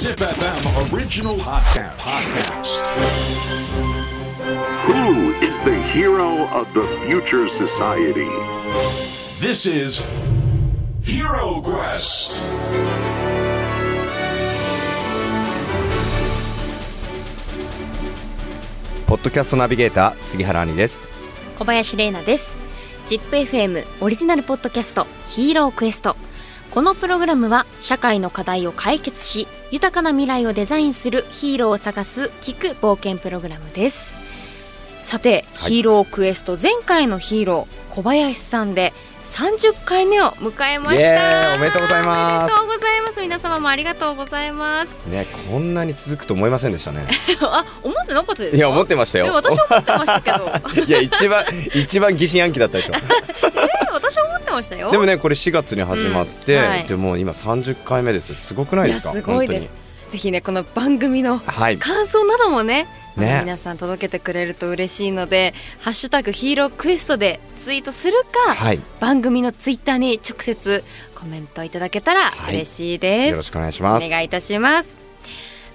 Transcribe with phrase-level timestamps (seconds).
[0.00, 1.94] Zip FM original podcast.
[1.98, 2.80] podcast.
[4.88, 8.30] Who is the hero of the future society?
[9.40, 10.00] This is
[11.02, 12.40] Hero Quest.
[19.06, 21.06] ポッドキャストナビゲーター杉原兄です
[21.58, 22.56] 小林玲奈です
[23.06, 26.16] ZIPFM オリジナルポッドキャストヒーロークエスト
[26.70, 34.16] このプログラムは社会の課題を解決し豊かな未来をデザインするヒーローを探す聞く冒険プログラムです。
[35.02, 35.70] さて、はい。
[35.72, 38.92] ヒーロークエスト前回のヒーロー小林さんで
[39.30, 41.54] 30回目を迎えました。
[41.54, 42.42] おめでとうございます。
[42.42, 43.20] おめでとうございます。
[43.20, 45.06] 皆様もありがとうございます。
[45.06, 47.06] ねこんなに続くと思いませんでしたね。
[47.42, 48.56] あ思ってなかったですか？
[48.56, 49.26] いや思ってましたよ。
[49.26, 50.82] え私は思ってましたけど。
[50.86, 51.44] いや一番
[51.74, 52.92] 一番疑心暗鬼だったでしょ。
[52.98, 52.98] え
[53.92, 54.90] 私は思ってましたよ。
[54.90, 56.84] でもねこれ4月に始まって、うんはい。
[56.84, 58.34] でもう今30回目です。
[58.34, 59.12] すごくないですか？
[59.12, 59.72] すごいです
[60.10, 63.40] ぜひねこの番組の感想などもねね。
[63.42, 68.80] 皆さん届けてくれると嬉しいので「ハッシュタグヒーロークエスト」でツイートするか、はい。
[69.00, 70.84] 番組のツイッターに直接
[71.14, 72.54] コメントいただけたらはい。
[72.54, 74.06] 嬉しいです、よろしくお願いします。
[74.06, 74.99] お願いいたします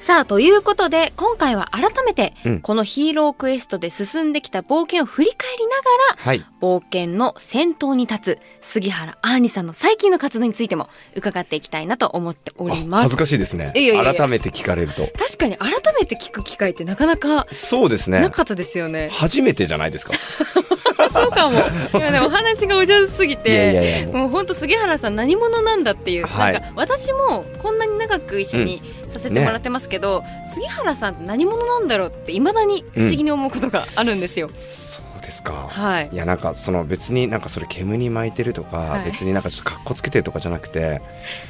[0.06, 2.62] さあということで今回は改めて、うん。
[2.62, 6.46] このヒーロークエストで進んできた冒険を振り返りながらはい。
[6.62, 13.74] 冒険の先頭に立つ杉原杏里さんの最近の活動についても伺っていきたいなと思っておりあ恥ずますかしいですね。
[13.74, 15.08] 改めて聞かれると。
[15.18, 18.22] 確かに改めて聞く機会ってなかなかそうですね。
[18.22, 19.10] なかったですよね。
[19.12, 20.14] 初めてじゃないですか。
[21.12, 21.58] そうかも。
[21.98, 26.54] いやでもお話がお上手すぎて、もう本当杉原さん何者なんだっていう、はい。
[26.54, 28.82] なんか私もこんなに長く一緒に
[29.20, 34.50] させてもらってますけど、杉原さんって何者なんだろうって未だに不思議に思うことがあるんですよ。
[34.70, 36.16] そうですかはいい。
[36.16, 41.02] やなんかその別になんかそれ煙に巻いてるとか、はい別になんかちょっとかっこつけてるとかじゃなくて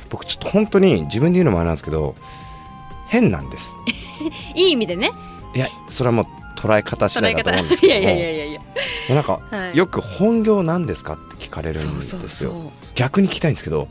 [0.09, 2.15] 僕ちょっと本当に自分で言うのもあれなんですけど
[3.07, 3.71] 変なんです
[4.55, 5.11] いい意味でね。
[5.55, 6.25] いやそれはもう
[6.59, 7.57] 捉え方次第だと方。
[7.57, 8.61] 思うんですけどもいや いやいやいやいや。
[8.61, 8.63] い
[9.09, 12.71] やなんか、はいよく本業なんですかって聞かれるんですよ。
[12.95, 13.87] 逆に聞きたいんですけど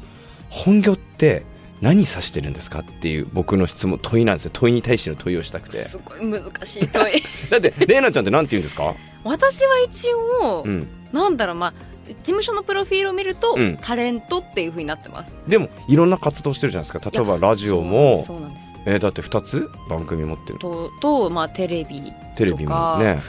[0.51, 1.45] 本業って
[1.85, 4.51] 何指してるんですかっていう僕の質問問いなんですよ。
[4.55, 5.77] 問いに対しての問いをしたくて。
[5.77, 7.23] すごい難しい問い。
[7.51, 8.95] だってレイナちゃんってなんて言うんですか？
[9.23, 10.09] 私は一
[10.43, 10.89] 応、うん。
[11.13, 11.73] なんだろうまあ
[12.07, 13.79] 事務所のプロフィールを見ると、うん。
[13.81, 15.37] タレントっていう風になってます。
[15.47, 17.11] でもいろんな活動してるじゃないですか。
[17.11, 18.25] 例えばラジオも。
[18.27, 18.67] そうなんです。
[18.87, 22.03] えーだって2つ番組持ってるととまあテレビ
[22.37, 23.21] テレビもね。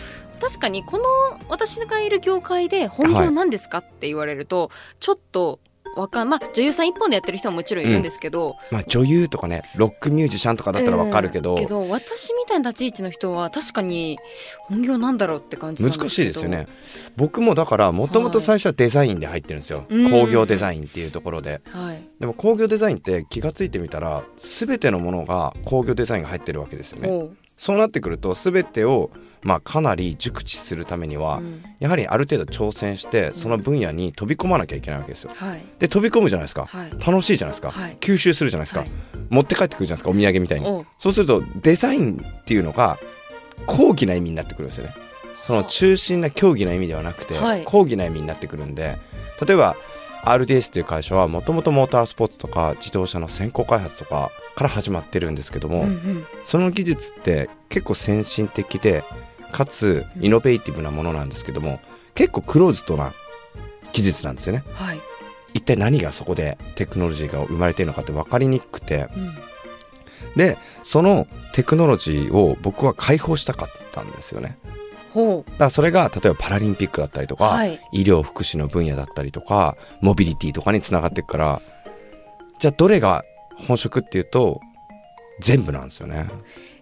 [0.42, 1.04] 確かにこの
[1.50, 5.60] 私がいる業界で本業なんですかって言われるとちょっと
[5.96, 14.18] わかんまあ女優さん一本でやってる人ももちろんいるんですけど、まあ、女優とかねロックミュージシャンとかだったらわかるけど,、うんけど私みたいな立ち位置の人は確かに
[14.64, 16.68] 本業なんだろうって感じ難しいですよね。
[17.16, 20.12] 僕もだからもともと最初はデザインで入ってるんですよ、うん。
[20.12, 21.62] 工業デザインっていうところで。
[21.70, 22.04] はい。
[22.20, 27.30] でも工業デザインって気がついてみたら全てのものが工業デザインが入ってるわけですよね。
[27.58, 29.12] そうなってくると全てを
[29.46, 31.64] まあかなり熟知するためには、うん。
[31.80, 35.32] やはりある程度挑戦してその分野に飛び込まなきゃいけないわけですよ。
[35.36, 35.64] はい。
[35.78, 36.90] で飛び込むじゃないですか、はい。
[37.00, 37.98] 楽しいじゃないですか、はい。
[38.02, 38.90] 吸収するじゃないですか、はい。
[39.30, 40.86] 持って帰ってくるじゃないですかお土産みたいに。
[40.98, 42.98] そうするとデザインっていうのが
[43.68, 44.96] 高義な意味になってくるんですよね。
[45.44, 47.62] その中心な競技な意味ではなくて、はい。
[47.66, 48.98] 高義な意味になってくるんで
[49.46, 49.76] 例えば
[50.24, 56.26] RDS という会社はもともとモータースポーツとか自動車の先行開発とかから始まってるんですけども、うんうん。
[56.46, 59.04] その技術って結構先進的で
[59.52, 61.80] かつイノベーティブなものなんですけども
[62.14, 63.14] 結構クローズドな
[63.94, 64.64] 技術なんですよね。
[64.74, 65.00] はい。
[65.54, 69.08] 一体何がそこでテクノロジーが生まれているのかって分かりにくくて。
[69.16, 69.34] うん。
[70.36, 74.58] でそのテクノロジーを僕は解放したかったんですよね。
[75.14, 77.80] ほだからそれが例えばパラリンピックだったりとか、はい。
[77.94, 81.62] 医療福祉の分野だったりとかモビリティとかにつながっていくから
[82.60, 83.24] じゃあどれが
[83.58, 84.60] 本職っていうと
[85.40, 86.28] 全部なんですよね。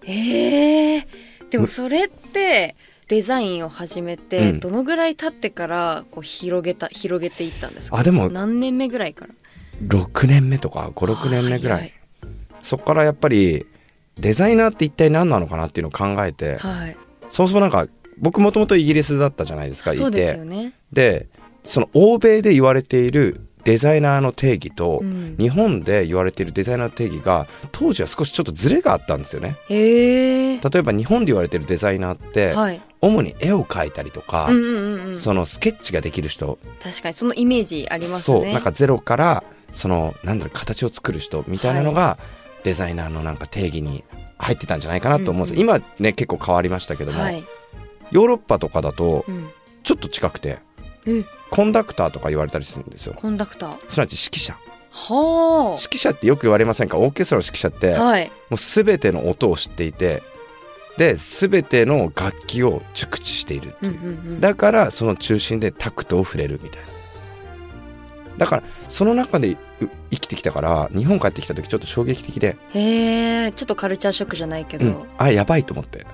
[0.01, 1.05] うえー、
[1.53, 2.75] でもそれって
[3.07, 4.59] デザインを始めてうん。
[4.59, 7.97] どのぐらい経ってからこう広げた広げていったんですか？
[7.97, 9.33] あでも何年目ぐらいから
[9.87, 11.93] ？6年目とか56年目ぐらい。
[12.21, 12.29] 早
[12.63, 13.65] そこからやっぱり
[14.17, 16.97] デザイナーって一体何なのかなっていうのを考えてはい。
[17.29, 20.73] そもそもなんか僕もともとイギリスだったじゃないですかいてそうですよね。
[20.91, 21.27] で
[21.65, 25.35] その欧米で言われているデザイナーの定義と、うん。
[25.37, 29.57] 日本で言われているデザイナーの定義が当時は少しちょっとズレがあったんですよね。
[29.69, 32.81] 例えば日本で言われているデザイナーって、はい。
[33.01, 35.17] 主に絵を描いたりとか、うんうんうんうん。
[35.17, 38.39] そのスケッチができる人、確かにそのイメージありますね。
[38.41, 42.17] そうなんかゼロからそのなんだろう形を作る人みたいなのが、
[42.63, 44.03] デザイナーのなんか定義に
[44.37, 47.43] 入ってたんじゃないかなと思うんですよ、うん今ね結構変わりましたけども、はい、
[48.11, 49.49] ヨーロッパとかだとうん、
[49.83, 50.72] ちょっと近くてえ
[51.49, 53.13] コンダクターとか言われたりするんですよ。
[53.13, 53.91] コンダクター。
[53.91, 54.57] すなわち指揮者。
[54.91, 56.97] は指揮者ってよく言われませんか？
[56.97, 58.31] オーケストラの指揮者って、あはい。
[58.49, 60.21] もう全ての音を知っていて
[60.97, 63.99] で全ての楽器を熟知しているってうんいう。
[63.99, 66.87] うんうんだからその中心でタクトを触れるみたいな。
[68.37, 69.57] だからその中でう
[70.09, 74.85] 生きてきたから日本帰ってきた時ちょっと衝撃的で、へえちょっとカルチャーショックじゃないけど。
[74.85, 76.05] うん、あやばいと思って、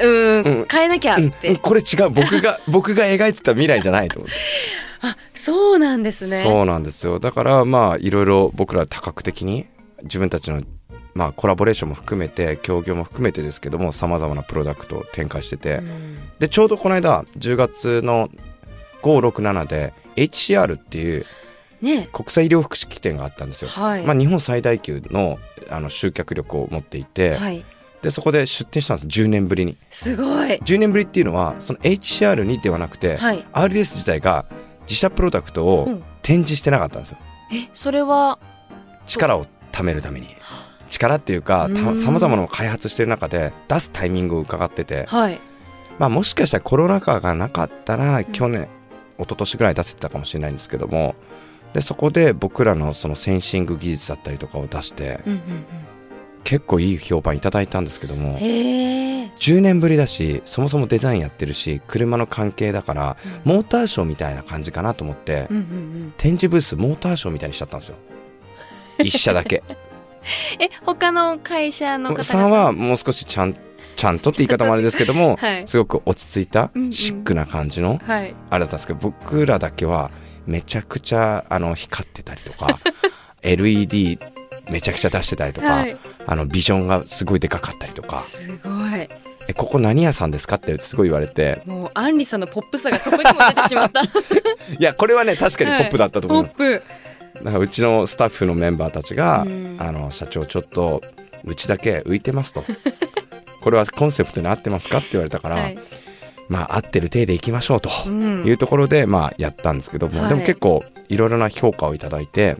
[0.00, 0.66] うんうん。
[0.70, 2.10] 変えなきゃうんって、うんこれ違う。
[2.10, 4.34] 僕が 僕が描いてた未来じゃないと思って
[5.02, 6.42] あそうなんですね。
[6.42, 7.18] そうなんですよ。
[7.18, 9.66] だからまあいろいろ僕ら多角的に
[10.02, 10.62] 自分たちの
[11.14, 16.18] まあコラボレーションも含めて協業も含めてですけどもさまざまなプロダクトを展開してて、うん。
[16.38, 18.30] でちょうどこの間10月の
[19.02, 21.26] 567で HCR っていう
[21.80, 22.08] ね。
[22.12, 25.38] 国際医療福祉機展があったんですよ、はい、まあ、日本最大級の
[25.68, 27.64] あの集客力を持っていて、はい
[28.02, 29.76] でそこで出展したんです10年ぶりに。
[29.90, 30.58] すごい。
[30.58, 33.44] 10年ぶりっていうのはその HCR にではなくて、はい。
[33.52, 34.44] RDS 自体が
[34.82, 36.02] 自社プロダクトうをん。
[36.22, 37.18] 展示してなかったんですよ。
[37.52, 38.38] えそれは
[39.06, 40.28] 力を貯めるために。
[40.90, 42.00] 力っていうかうん。
[42.00, 45.40] さまざまなのを開発してる中で出すタイミングを伺ってて、はい。
[45.98, 48.24] まあ、もしかしたらコロナ禍がなかったらん。
[48.26, 48.68] 去年、
[49.18, 51.14] 一昨年ぐらい出せてたかもしれないんですけども。
[51.72, 55.40] でそこで僕らのそのセンシング技術だったりとかを出してうんうん
[56.46, 65.64] 結構いい評判いただいたんですけどうんもへえ10年ぶりだしそもそもデザインやってるし車の関係だからモーターショーみたいな感じかなと思ってうんうんう
[66.06, 66.14] ん。
[66.16, 67.96] 展示ブースモーターショーみたいにしちゃったんですよ。
[69.02, 69.64] 一社だけ。
[70.60, 73.56] え他の会社の方々さんはもう少しちゃん
[73.96, 75.66] ちゃんとって言い方もあれですけども、 はい。
[75.66, 76.92] すごく落ち着いたうんうん。
[76.92, 78.36] シックな感じのはい。
[78.50, 80.12] あれだったんですけど僕らだけは
[80.46, 82.78] めちゃくちゃあの光ってたりとか
[83.42, 84.20] LED
[84.70, 85.96] めちゃくちゃ出してたりとか、はい。
[86.26, 88.22] あのビジョンがすごいでかかったりとか。
[88.22, 89.08] すごい
[89.48, 91.62] 「えここ何屋さんですか?」ってすごい言われて。
[91.66, 94.02] もうアンリさんのポップさがそこにも出てしまった。
[94.02, 94.06] い
[94.80, 96.84] やこれはね確かにポップだったと思います、ポップ。
[97.44, 99.76] だからうちのスタッフのメンバーたちが「うん。
[99.78, 101.02] あの社長ちょっと
[101.44, 102.64] うちだけ浮いてます」と
[103.62, 105.78] 「これはコンセプトに合ってますか?」って言われたから、はい。
[106.48, 107.90] まあ合ってる体でいきましょうと。
[108.06, 108.44] うん。
[108.44, 110.28] いうところでまあやったんですけども、はい。
[110.28, 112.56] でも結構いろいろな評価をいただいて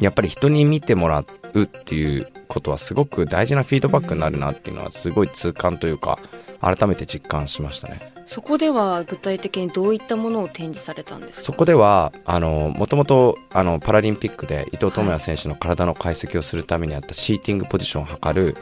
[0.00, 6.18] やっぱり人に見てもらうっていうことはすごく大事なフィードバックになるなっていうのはすごい痛感というか
[6.60, 8.00] 改めて実感しましたね。
[8.26, 11.42] そこでは具体的にどういったものを展示されたんですか？
[11.44, 18.56] そこではあのもともとあのパラリンピックで伊藤智也選手の体の解析をするためにあったシーティングポジションを測る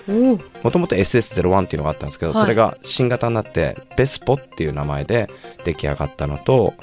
[0.62, 2.42] もともと SS01 っていうのがあったんですけど、はい。
[2.42, 5.28] それが新型になってベスポっていう名前で
[5.64, 6.74] 出来上がったのと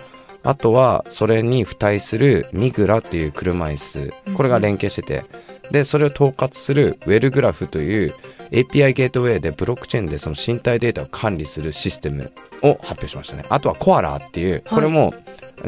[0.43, 4.13] あとはそれに付帯するミグラっていう車椅子。
[4.33, 5.23] これが連携してて、
[5.71, 8.13] でそれを統括するウェルグラフという
[8.51, 13.43] API ゲートウェイでブロックチェーンでその身体データを管理するシステムを発表しましたね。
[13.49, 15.13] あとはコアラっていうこれも、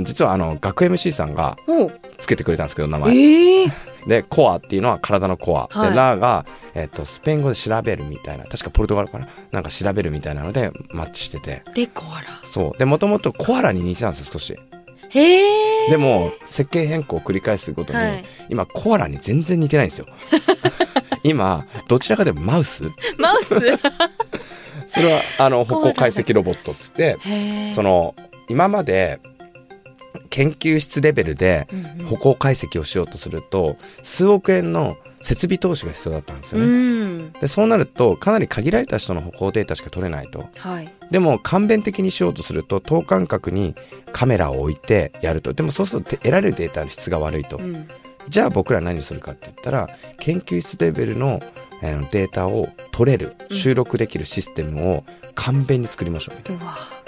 [0.01, 3.15] 実はあの学 MC さんがおつけてくれたんですけど名前。
[3.15, 3.71] ええ
[4.07, 5.89] でコアっていうのは体のコア、はい。
[5.91, 9.29] でラが、えっとスペイン語で調べるみたいな確かポルトガルかな？
[9.51, 11.63] なんか調べるみたいなのでマッチしてて。
[11.73, 12.27] でコアラ。
[12.43, 12.77] そう。
[12.77, 14.59] でもともとコアラに似てたんですよ少し。
[15.09, 18.25] へえでも設計変更を繰り返すごとに、はい。
[18.49, 20.07] 今コアラに全然似てないんですよ。
[21.23, 22.83] 今どちらかでもマウス。
[23.17, 23.47] マウス？
[24.89, 27.17] それはあの歩行解析ロボットっつって
[27.73, 28.15] その
[28.49, 29.19] 今まで
[30.33, 31.67] 研究室レベルで
[32.09, 36.65] 歩行解析をしようとすると数億円の設備投資が必要だったんですよね。
[36.65, 43.75] うん、でそうなるとかなり限られた人の歩行データしか取れないと、はい、でも簡便的にしようとすると等間隔に
[44.11, 45.53] カメラを置いてやると。
[45.53, 47.87] でもそうすると得られるデータの質が悪いと、うん、
[48.27, 49.87] じゃあ僕ら何するかって言ったら
[50.17, 51.41] 研究室レベルの、
[52.11, 55.03] データを取れる収録できるシステムを
[55.35, 56.65] 簡便に作りましょうみたいな。
[56.97, 57.02] うん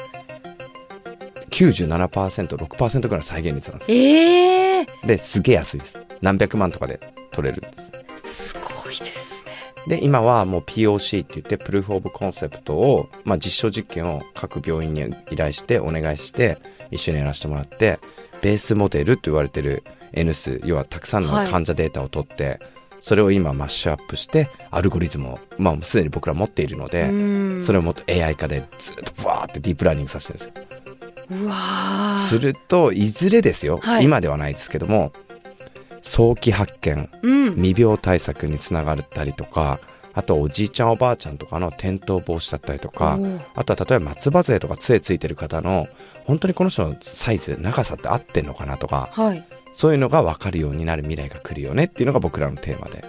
[1.55, 3.91] 97%、6%ぐらい再現率なんです。
[3.91, 6.07] ええー、ですげえ安いです。
[6.21, 7.00] 何百万とかで
[7.31, 8.50] 取れるんです。
[8.50, 9.45] すごいです
[9.88, 9.97] ね。
[9.97, 16.57] で、今はもう POC って言って、プルーフ・オブ・コンセプトを、まあ、実証実験を各病院に依頼して、お願いして、
[16.91, 18.00] 一緒にやらせてもらって、
[18.41, 22.59] ベースモデルと言われてる N 数、要はたくさんの患者データを取って、はい
[23.01, 30.85] それを今マッシュアップしてアルゴリズムを、まあ、すでに僕ら持っているのでそれをもっと AI 化でずっとバーってディープラーニングさせてるんですよ。
[31.29, 32.15] うわー。
[32.27, 34.05] するといずれですよ、はい。
[34.05, 35.12] 今ではないですけども
[36.01, 37.55] 早期発見うん。
[37.55, 39.79] 未病対策につながったりとか
[40.13, 43.20] あとおじいちゃんおばあちゃんとかの転倒防止だったりとか
[43.53, 45.88] あとは例えば松葉杖とか杖ついてる方の
[46.25, 49.44] 本当にこの人のサイズ長さって合ってんのかなとかはい。
[49.74, 53.03] そういうのが分かるようになる未来が来るよねっていうのが僕らのテーマで。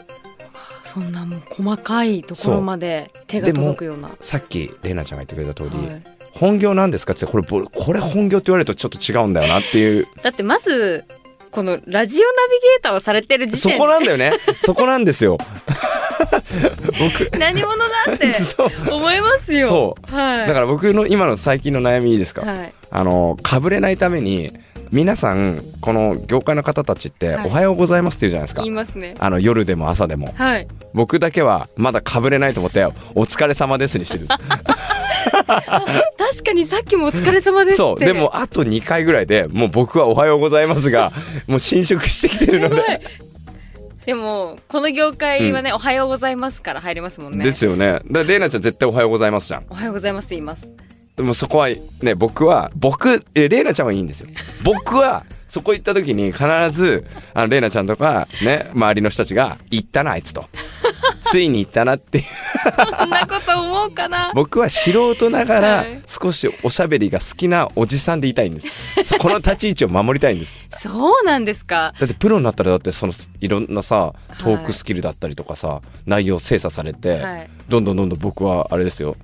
[0.82, 4.10] そんなもう細かいところまで手が届くような。
[4.20, 10.06] さっき玲奈ちゃんが言ってくれた通り、はい本業なんですかってこれぼこれ本業って言われるとちょっと違うんだよなっていう。
[10.22, 11.04] だってまず
[11.50, 14.32] このラジオナビゲーターをされてる時そ点こなんだよね。
[14.62, 15.38] そこなんですよ。
[16.98, 18.32] 僕何者だって
[18.92, 19.68] 思いますよ。
[19.68, 20.14] そう。
[20.14, 20.46] はい。
[20.46, 22.74] だから僕の今の最近の悩みいいですか、はい。
[22.90, 24.50] あのかぶれないために
[24.92, 27.46] 皆さんこの業界の方たちって「はい。
[27.46, 29.14] おはようございます」って言うじゃないですか、言いますね。
[29.18, 30.34] あの夜でも朝でも。
[30.36, 30.68] はい。
[30.92, 34.26] 僕だけはまだかぶれないと思って「お疲れ様です」にしてる
[35.30, 37.98] 確かにさっきもお疲れ様ですそう。
[37.98, 41.12] でもあと2回ぐらいでもう僕は「おはようございますが」
[41.46, 43.00] もう侵食してきてるので、
[44.06, 47.44] でもこの業界はね、おはようございますから入りますもんね。
[47.44, 47.98] ですよね。
[48.10, 50.68] だレイナちゃん絶対「おはようございます」じゃんおはようございますって言います。
[51.16, 51.68] でもそこは
[52.02, 54.28] ね僕は僕えレイナちゃんはいいんですよ。
[54.62, 60.44] 僕はそこ行った時に必ずあのレイナちゃんとかね周りの人たちが「行ったなあいつ」と
[61.36, 62.24] 「ついに行ったな」っていう。
[62.98, 64.32] そんなこと思うかな？
[64.34, 66.00] 僕は素人ながらはい。
[66.06, 68.60] 少しおしゃべりが好きなおじさんでいたいんで
[69.04, 69.18] す。
[69.20, 70.54] この立ち位置を守りたいんです。
[70.78, 71.92] そうなんですか？
[72.00, 77.50] だってプロになったらだってそのいろんなさトークスキルだったりとかさ、内容精査されて、はい。
[77.68, 79.14] どんどんどんどん僕はあれですよ。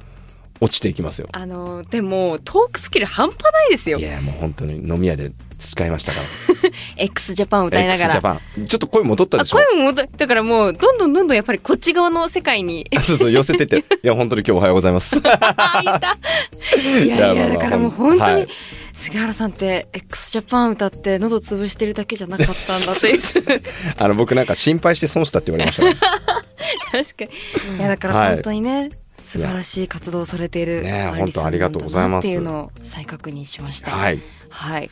[0.61, 1.29] 落ちていきますよ。
[1.33, 3.99] あのでもトークスキル半端ないですよ。
[3.99, 6.27] いやもう本当に飲み屋で培いましたから。
[6.97, 8.21] X ジャパン歌いながら。
[8.21, 9.57] ちょっと声戻ったあでしょ？
[9.59, 12.89] 声も戻だからもうどんどんどんどんやっぱりこっち側の世界に。
[12.97, 13.79] あそうそう寄せてって。
[14.03, 15.17] いや本当に今日おはようございます。
[15.25, 15.83] あ
[17.05, 18.49] いやいやだからもう本当にはい。
[18.95, 23.21] 杉原さんって x ジャパン歌って喉潰してるだけじゃなかったんだという。
[23.97, 25.95] あの僕なんか心配して損したって言われましたね。
[26.93, 27.25] 確か
[27.73, 27.79] に。
[27.79, 28.35] いやだからはい。
[28.35, 30.85] 本当にね、素晴らしい活動をされている
[31.17, 32.27] 本当ありがとうございます。
[32.27, 33.93] っていうのを再確認しました。
[33.93, 34.19] はい。
[34.51, 34.91] はい.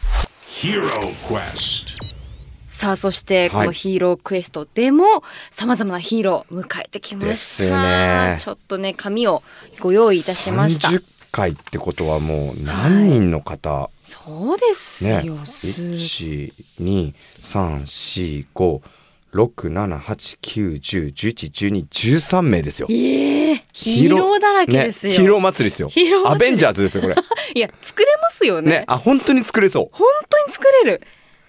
[2.66, 3.66] さあそしてこはい。
[3.68, 8.36] のヒーロークエストでもさまざまなヒーローを迎えてきました、よね。
[8.38, 9.42] ちょっとね紙を
[9.80, 10.88] ご用意いたしました。
[10.88, 18.82] 30回ってことはもう何人の方、そうですねよ、す一二三四五
[19.30, 22.88] 六七八九十十一十二十三名ですよ。
[22.90, 25.88] ええヒーローだらけですよ、ね、ヒーロー祭りですよ。
[25.88, 27.14] ヒーローアベンジャーズですよこれ。
[27.54, 28.70] いや作れますよね。
[28.70, 31.00] ねあ本当に作れそ本当に作れる。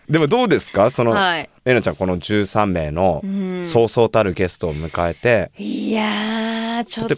[0.10, 0.12] う。
[0.12, 0.90] でもどうですか？
[0.92, 1.50] その、はい。
[1.66, 3.66] えなちゃんこの十三名のうん。
[3.66, 7.16] そうそうたるゲストを迎えて、いやーちょっと。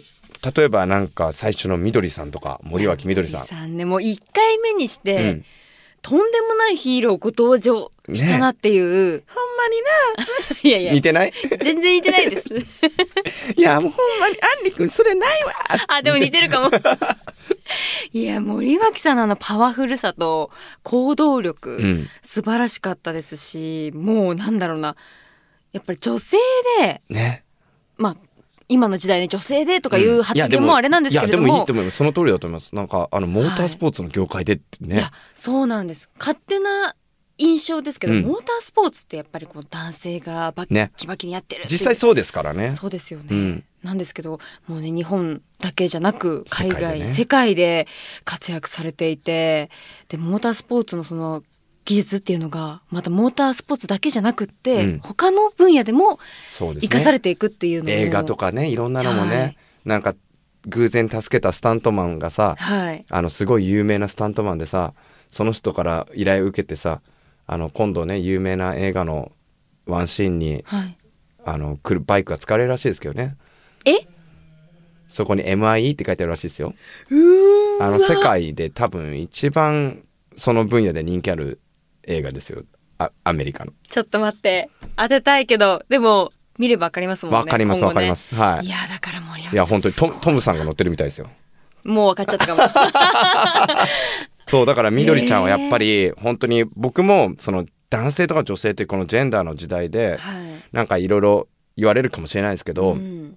[0.60, 3.46] 例えばなんか最初のみどりさんとか森脇みどりさん。
[3.46, 5.44] さんねもう1回目にして、うん
[6.04, 9.82] とんでもないヒーローご登場したなっていう、ほんまに
[10.62, 10.68] な。
[10.68, 10.92] いやいや。
[10.92, 11.32] 似てない？
[11.62, 12.48] 全然似てないです。
[13.56, 15.54] いやもうほんまにあんりくんそれないわ。
[15.88, 16.70] あでも似てるかも。
[18.12, 20.50] いや森脇さんのあのパワフルさと
[20.82, 22.08] 行動力、うん。
[22.22, 24.96] 素晴らしかったですしもうなんだろうな。
[25.72, 26.36] やっぱり女性
[26.80, 27.44] でね。
[27.96, 28.16] まあ
[28.68, 31.96] 今の時代ね女性でとかいう発言もあれなんですけれども,、いやでもいいと思います。
[31.98, 32.74] その通りだと思います。
[32.74, 36.10] なんかあのモータースポーツの業界でってね、いやそうなんです。
[36.18, 36.94] 勝手な
[37.38, 38.22] 印象ですけど、うん。
[38.22, 41.78] モータースポーツってやっぱりこう男性がバッねキバキにやってるっていう。
[41.78, 42.72] 実際そうですからね。
[42.72, 43.64] そうですよね、うん。
[43.82, 47.14] なんですけどもうね日本だけじゃなく海外世界でね。
[47.14, 47.86] 世界で
[48.24, 49.70] 活躍されていて
[50.08, 51.42] でモータースポーツのその
[51.84, 55.00] 技術っていうのがまたモータースポーツだけじゃなくって、うん。
[55.00, 56.18] 他の分野でも
[56.80, 59.56] 生かされていくっていうのも映画とかねいろんなのもね、はい。
[59.84, 60.14] なんか
[60.66, 63.04] 偶然助けたスタントマンがさはい。
[63.10, 64.94] あのすごい有名なスタントマンでさ
[65.28, 67.00] その人から依頼を受けてさ
[67.46, 69.32] あの今度ね有名な映画の
[69.86, 70.96] ワンシーンにはい。
[71.46, 73.36] あの来るバイクが使われるらしいですけどね。
[73.84, 74.08] え？
[75.10, 76.72] そこに MIE って書いてあるらしいですよ。
[77.10, 80.02] うーんあの世界で多分一番
[80.36, 81.60] その分野で人気ある
[82.06, 82.62] 映画ですよ。
[82.98, 83.72] あアメリカの。
[83.88, 84.70] ちょっと待って。
[84.96, 87.86] 当てたいけどでも見ればわかりますもんねわかりますね。
[87.86, 88.34] わかります。
[88.34, 88.66] はい。
[88.66, 91.28] いやだから森山さんいや本当にトトムさんが乗ってるみたいですよ。
[91.84, 93.86] もう分かっちゃったかも。
[94.46, 100.44] そうだからみどりちゃんはやっぱり本当に僕もその男性とか女性というこのジェンダーの時代ではい。
[100.72, 103.36] なんかいろいろ言われるかもしれないですけど、うん。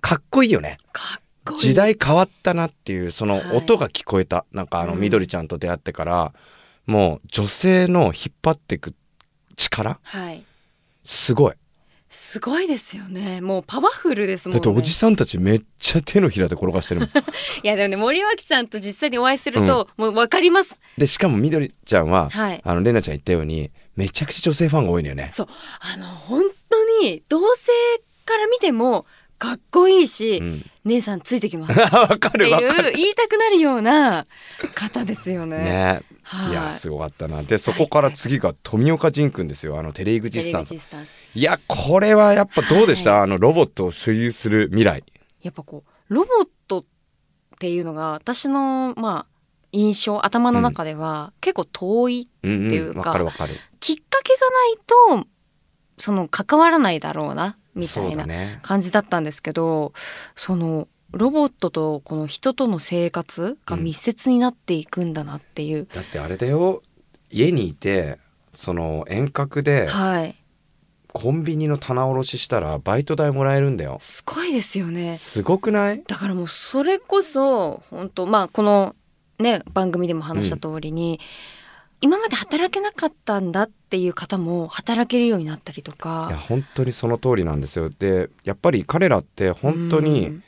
[0.00, 0.78] かっこいいよね。
[0.92, 1.60] かっこいい。
[1.60, 3.56] 時代変わったなっていうそのはい。
[3.56, 5.00] 音が聞こえた、なんかあのうん。
[5.00, 6.32] みどりちゃんと出会ってから、
[6.88, 8.94] もう女性の引っ張っていく
[9.56, 10.00] 力？
[10.02, 10.42] はい。
[11.04, 11.54] すごい。
[12.08, 13.42] すごいですよね。
[13.42, 14.60] もうパワフルですもんね。
[14.60, 17.10] だっておじさんたちめっちゃ手のひらで転がしてるもん。
[17.62, 20.78] いやでもね森脇さんと実際にお会いすると、もう分かります。
[20.96, 22.60] でしかもみどりちゃんは、はい。
[22.64, 25.28] あのレナちゃん言ったようにめちゃくちゃ女性ファンが多いのよね。
[25.30, 25.46] そう。
[25.94, 27.70] あの本当に同性
[28.24, 29.04] から見ても
[29.38, 30.64] かっこいいし、うん。
[30.84, 31.72] 姉さんついてきます。
[31.72, 34.26] っ わかていう言いたくなるような。
[34.74, 35.58] 方ですよね。
[35.58, 36.50] ねはい。
[36.50, 37.42] いやすごかったな。
[37.42, 39.78] でそこから次が富岡仁君ですよ。
[39.78, 40.50] あのテレイグジス。
[40.52, 40.74] タンス。
[41.34, 45.04] いやこれはやっぱどうでした、はあのロボットを所有する未来。
[45.42, 46.84] やっぱこうロボットっ
[47.60, 49.38] ていうのが私のまあ
[49.70, 53.54] 印象頭の中では結構遠いうんっていうかわかるわかる。
[53.78, 55.28] 機きっかけがないと
[55.98, 58.26] その関わらないだろうなみたそいうな
[58.62, 59.92] 感じだったんですけど
[60.36, 66.82] そのロボットとこの人との生活が密接になっていくんだなっていう、だってあれだよ。
[67.30, 68.18] 家にいて
[68.52, 70.34] その遠隔ではい。
[71.10, 73.96] コンビニの棚卸ししたらバイト代もらえるんだよ。
[74.00, 75.16] すごいですよね。
[75.16, 76.02] すごくない？
[76.06, 78.94] だからもうそれこそ本当まあこの
[79.38, 81.18] ね番組でも話した通りに、
[82.00, 87.90] 今まで働けなかったんだっていう方も働けるようになったりといやか本当にその通りなんですよ。
[87.90, 90.44] でやっぱり彼らって本当うにん。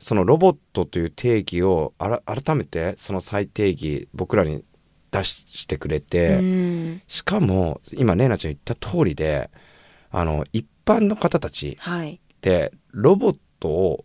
[0.00, 4.62] そのロボットという定義を改めてその再定義僕らに
[5.10, 7.02] 出してくれて、うん。
[7.08, 9.50] しかも今玲奈ちゃん言った通りで
[10.10, 12.14] あの一般の方たちはい。
[12.14, 14.04] ってロボットを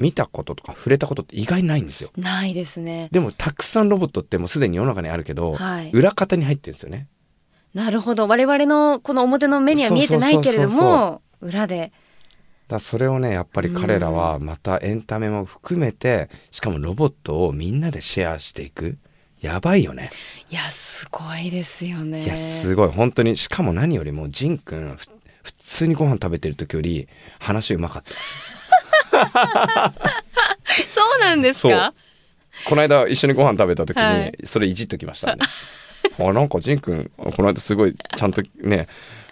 [0.00, 2.10] 見たこととか触れたことって意外にないんですよ。
[2.16, 3.08] ないですね。
[3.12, 5.90] でもたくさんロボットってもうすでに世の中にあるけど、はい。
[5.92, 7.06] 裏方に入ってるんですよね。
[7.74, 8.26] なるほど。
[8.26, 11.92] 我々のこの表の目には見えてないけれども裏で。
[12.66, 18.98] だそれをねやっぱり彼らはまたエンタメも含めてしかもロボットをみんなでシェアしていく。
[19.40, 20.10] やばいよね。
[20.50, 22.24] いやすごいですよね。
[22.24, 22.88] いやすごい。
[22.88, 25.06] 本当にしかも何よりもジンくんふ
[25.42, 28.10] 普通にご飯食べてる時より話うまかった
[30.88, 31.92] そうなんですか？
[32.66, 34.34] この間一緒にご飯食べた時に、はい。
[34.44, 35.42] それいじっときましたね。
[36.18, 38.86] あなんかジンくんこの間すごいちゃんとね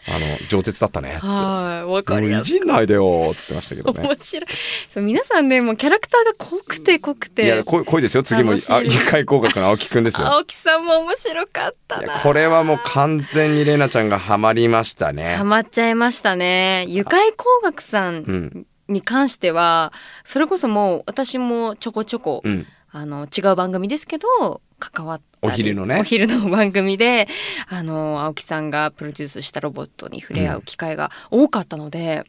[0.06, 1.26] あの上手だったねっつって。
[1.28, 4.02] はいわかもうりいいじんないでよっつってましたけどね。
[4.08, 4.46] 面白い。
[4.90, 7.44] そう皆さんねもうキャラクターが濃くて濃くて。
[7.44, 8.52] いや濃い濃いですよ次も。
[8.52, 10.26] あ楽しい一回工学の青木くんですよ。
[10.26, 15.34] 青木さんも面白かったこれはもう完全に玲奈ちゃんがハマりましたね。
[15.36, 16.86] ハマっちゃいましたね。
[16.88, 19.92] ゆかい工学さうんんに関しては
[20.24, 22.66] それこそもう私もちょこちょこ、うん。
[22.90, 26.00] あの違う番組ですけど関わったりお昼のね。
[26.00, 27.28] お昼の番組で
[27.68, 32.24] あの青木さんがプロデュースしたロボットに触れ合う機会が多かったので、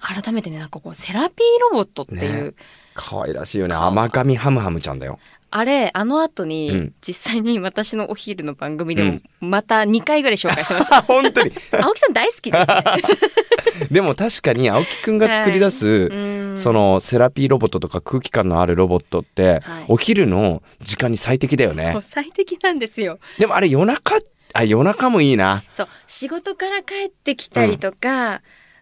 [0.00, 2.54] 改めてねなんかこうセラピーロボットっていう、ね
[2.94, 3.74] 可愛らしいよね。
[3.74, 5.18] 甘噛みハムハムちゃんだよ。
[5.52, 6.94] あれあの後に、うん。
[7.00, 9.50] 実際に 私のお昼の番組でもうん。
[9.50, 11.52] また2回ぐらい紹介してました、あ 本当に。
[11.72, 13.88] 青木さん大好きですね。
[13.90, 16.58] でも確かに青木くんが作り出す、うん。
[16.58, 19.84] そのセラピーロボットとか空気感のあるロボットって、はい。
[19.88, 23.18] お昼の時間に最適だよもねう最適なんですよ。
[23.38, 24.18] でもあれ夜中
[24.52, 25.64] あ夜中もいいな。
[25.74, 28.40] そう仕事から帰ってきたりとか、う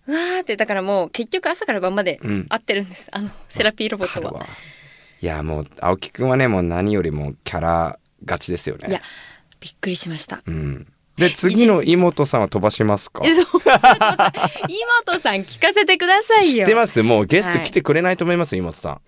[0.09, 2.47] わーってだからもう結局朝から晩までうん。
[2.49, 4.47] 合ってるんです、あのセラピーロボットは。
[5.21, 8.88] いやもう青木くんはねもう何よりもキャラ勝ちですよね。
[8.88, 9.01] いや
[9.61, 10.42] びっくりしました。
[10.47, 10.87] うん。
[11.16, 13.23] で 次の妹さんは飛ばしますか？
[13.27, 16.61] 妹さん聞かせてくださいよ。
[16.61, 17.03] 知ってます。
[17.03, 19.01] もうゲスト来てくれないと思います、妹さん。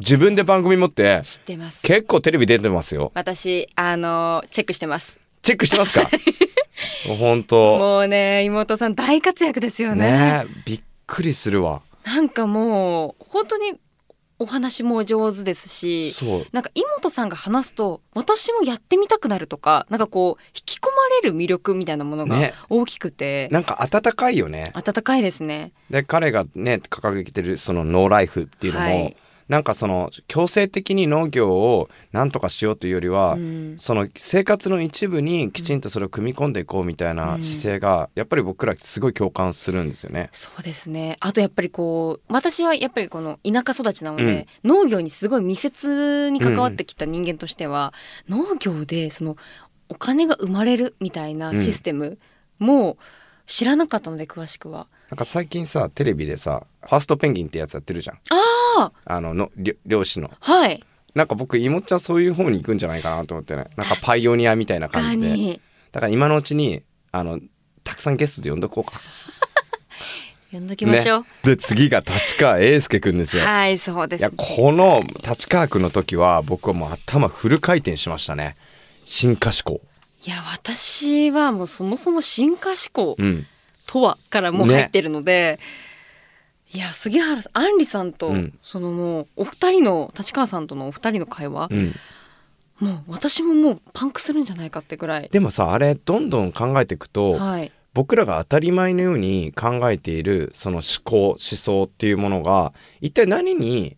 [0.00, 1.20] 自分で番組持って。
[1.24, 1.82] 知ってます。
[1.82, 3.10] 結構テレビ出てますよ。
[3.14, 5.18] 私あのチェックしてます。
[5.42, 6.02] チェックしてますか？
[7.18, 7.78] 本当。
[7.78, 10.06] もうね妹さん大活躍ですよね。
[10.06, 11.82] ねえびっくりするわ。
[12.04, 13.74] なんかもう本当に
[14.40, 16.46] お話も上手ですしそう。
[16.52, 22.54] なんか妹さんが話すと私もやってみたくなるとかなんかこう引き込まれる魅力みたいなものがね。
[22.68, 24.70] 大きくて、なんか温かいよね。
[24.74, 25.72] 温かいですね。
[25.90, 29.16] で彼がね掲げてるそのノーライフっていうのも、はい
[29.48, 33.76] なんかその強制的に農業をなんとかしようというよりは、うん。
[33.78, 40.28] その生活の一部にきちんとそれを組み込んでいこうみたいな姿勢がやっぱり僕らすごい共感するんですよね。
[40.32, 41.16] そうですね。
[41.20, 47.94] あとやっぱりこう私はやっぱりこの田舎育ちなので、農業にすごい密接に関わってきた人間としては、
[48.28, 49.36] 農業でその
[49.88, 52.18] お金が生まれるみたいなシステム
[52.58, 52.98] も
[53.48, 54.86] 知らなかったので詳しくは。
[55.10, 58.18] なんか最近さテレビでさ「ファーストペンギン」ってやつやってるじゃん。
[58.76, 59.50] ああのの
[59.86, 60.30] 漁師の。
[60.40, 60.84] あはい。
[61.14, 63.66] なんか僕いもっちゃんそういう方に行くんじゃないかなと思ってね。
[63.76, 65.32] なんかパイオニアみたいな感じで。
[65.32, 65.60] に。
[65.92, 67.40] だから今のうちにあの
[67.84, 69.00] たくさんゲストで呼んどこうか。
[70.52, 71.26] 呼んどきましょう、ね。
[71.44, 73.44] で次が立川英介くんですよ。
[73.44, 78.56] はいそうですいやこの立川くんの時は僕はもう頭フル回転しましたね。
[79.06, 79.80] 進化思考
[80.26, 83.46] いや私はもうそもそも進化思考うん。
[83.86, 85.58] とはからもう入ってるので、
[86.74, 88.58] いや杉原さん杏里さんと、うん。
[88.62, 91.94] そのもうお二人の立川さんとのお二人の会話う、ん。
[92.80, 95.28] もう私ももうパンクするんじゃないかってぐらい。
[95.30, 97.72] でもさあれどんどん考えていくと、はい。
[97.94, 103.96] 僕らが当たり前のように考えているその思考思想っていうものが一体何に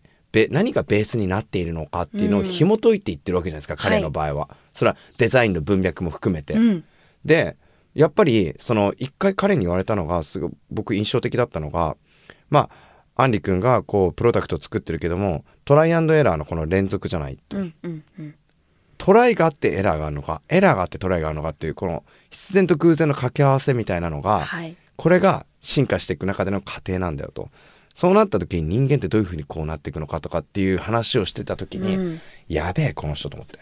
[0.51, 4.49] 何がベースになっているのかっていうのをうん紐解いていってるわけじゃないですか、はい彼の場合は。
[4.73, 6.53] それはデザインの文脈も含めて。
[6.53, 6.83] うん
[7.25, 7.57] で
[7.93, 11.97] やっぱりその一回彼に言われたのがすごい僕印象的だったのが
[12.49, 12.69] ま
[13.15, 17.57] あアンリ君がこうプロダクトを作ってるけどもトライアンドエラーのこの連続じゃないと。
[17.57, 18.35] うんうんうん
[18.97, 27.49] トライがあってエラーがあるのかエラーがあってトライがあるのかっていうこの必然と偶然の掛け合わせみたいなのが、はいこれが進化していく中での過程なんだよと
[27.93, 32.21] そうなった時に人間ってどういうふうにこうなっていくのかとかっていう話をしてた時に、うん。
[32.47, 33.59] やべえこの人と思って。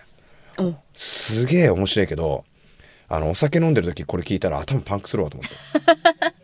[0.62, 0.76] お。
[0.94, 2.46] すげえ面白いけど
[3.08, 5.56] あのお酒飲んでる時これ聞いたら頭パンクするわと思って。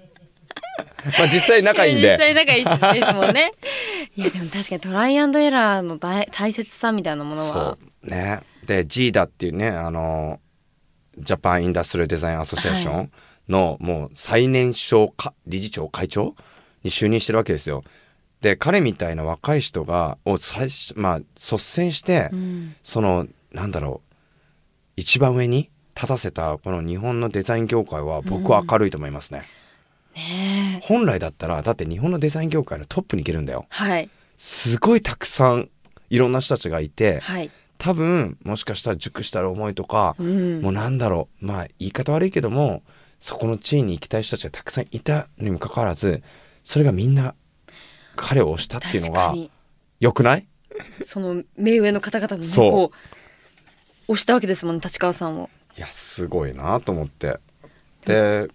[1.06, 2.66] まあ実際仲いいん実で際仲いい
[3.00, 3.54] ですもんね。
[4.18, 7.54] いやでも確かにトライアンドエラーの大大切さみたいなものは。
[7.54, 8.40] そうね。
[8.66, 10.40] で GDA っていうねあの
[11.18, 13.12] ジャパンインダストリーデザインアソシエーション
[13.48, 16.36] の、もう最年少か理事長会長
[16.86, 17.84] に就任してるわけですよ。
[18.42, 24.14] で彼みたいな若い人がを最初まあ率先して、うんそのなんだろう
[24.96, 29.40] 一番上に立たせたこの日本のデザイン業界は僕は明るいと思いますね。
[30.16, 33.66] ねえ本来だったらだって日本のデザイン業界のトップに行けるんだよ。
[33.70, 35.70] はいすごいたくさん
[36.10, 42.84] いろんな人たちがいてはい多分もしかしたら熟したる思いとか、うんもうなんだろうまあ言い方悪いけども
[43.20, 46.22] そこの地位に行きたい人たちがたくさんいたにもかかわらず
[46.66, 47.34] それがみんな
[48.18, 49.52] 彼を推したっていうのが確かに。
[50.02, 50.46] 良くない？
[51.06, 55.50] その目上の方々もねこう押したわけですもんね立川さんを。
[55.78, 57.40] いやすごいなと思って
[58.06, 58.48] で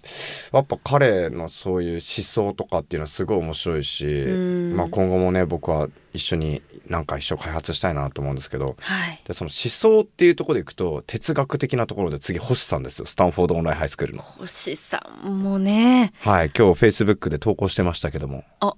[0.52, 4.76] やっぱ彼のそういう思想とかっていうのはすごい面白いし、ん。
[4.76, 9.20] まあ、今後もね僕は一緒になんか一生開発したいなと思うんですけどはい。
[9.26, 14.22] でその思想っていうところでいくと哲学的なところで次星さんですよスタンフォードオンラインハイスクールの。
[14.22, 16.12] 星さんもね。
[16.20, 18.44] はい今日フェイスブックで投稿してましたけども。
[18.60, 18.74] あ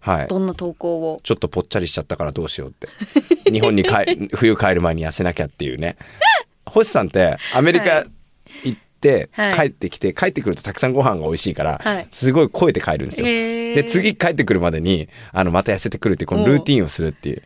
[0.00, 0.28] はい。
[0.28, 1.20] どんな投稿を？
[1.22, 2.88] ちょっとぽっちゃりしちゃったからどうしようって。
[3.50, 5.96] 日本に帰 冬帰る前に痩せなきゃっていうね。
[6.66, 8.04] 星さんってアメリカはい
[8.64, 12.06] 行ってはい帰ってきて帰ってくるとたくさんご飯が美味しいから、はい。
[12.10, 13.26] すごい超えて帰るんですよ。
[13.26, 17.42] で次帰ってくるまでにあのまた痩せてくるっていうこのルーティンをするっていう。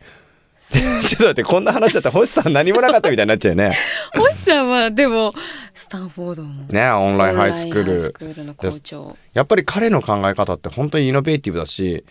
[0.71, 3.77] ちょっと待ってこんな話だったら星さん何もなかったみたいになっちゃうよね。
[4.17, 5.33] 星さんはでも
[5.75, 9.15] スタンフォードのねオンラインハイスクール。
[9.33, 12.03] やっぱり彼の考え方って本当にイノベーティブだし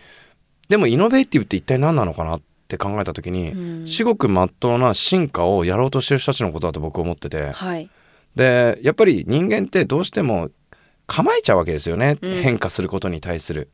[0.69, 3.87] でもイノベーティブって一体何なのかなって考えた時に、うん。
[3.87, 7.51] 至極真っ当な進化をやろうとしてる人たちのことだと僕は思ってて。
[7.51, 7.89] はい
[8.35, 10.49] でやっぱり人間ってどうしても
[11.07, 12.41] 構えちゃうわけですよね、うん。
[12.41, 13.69] 変化することに対する。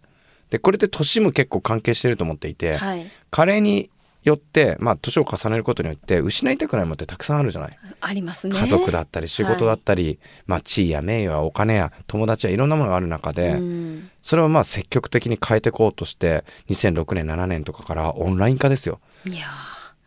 [0.50, 3.10] でこれって年も結構関係してると思っていて、はい。
[3.30, 3.90] 加齢に
[4.24, 7.78] よってまあ年を重ねることによって失いたくないものってたくさんあるじゃない。
[8.02, 8.56] ありますね。
[8.56, 14.10] 家族だったり仕事だったり、まあ地位や名誉やお金や友達やいろんなものがある中で、うん。
[14.22, 19.00] それをまあ積極的に変えていこうとして2006年7年とかからオンライン化ですよ。
[19.26, 19.48] いや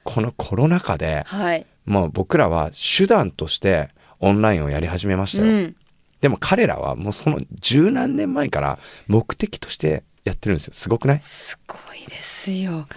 [0.04, 1.66] このコロナ禍でーはい。
[1.86, 3.88] もう僕らは手段として
[4.24, 5.52] オンラインをやり始めましたよ。
[5.52, 5.76] うん。
[6.20, 10.72] でも彼らはもうその十何年前から目的としてやってるんですよ。
[10.72, 11.20] すごくない？
[11.20, 12.88] すごいですよ。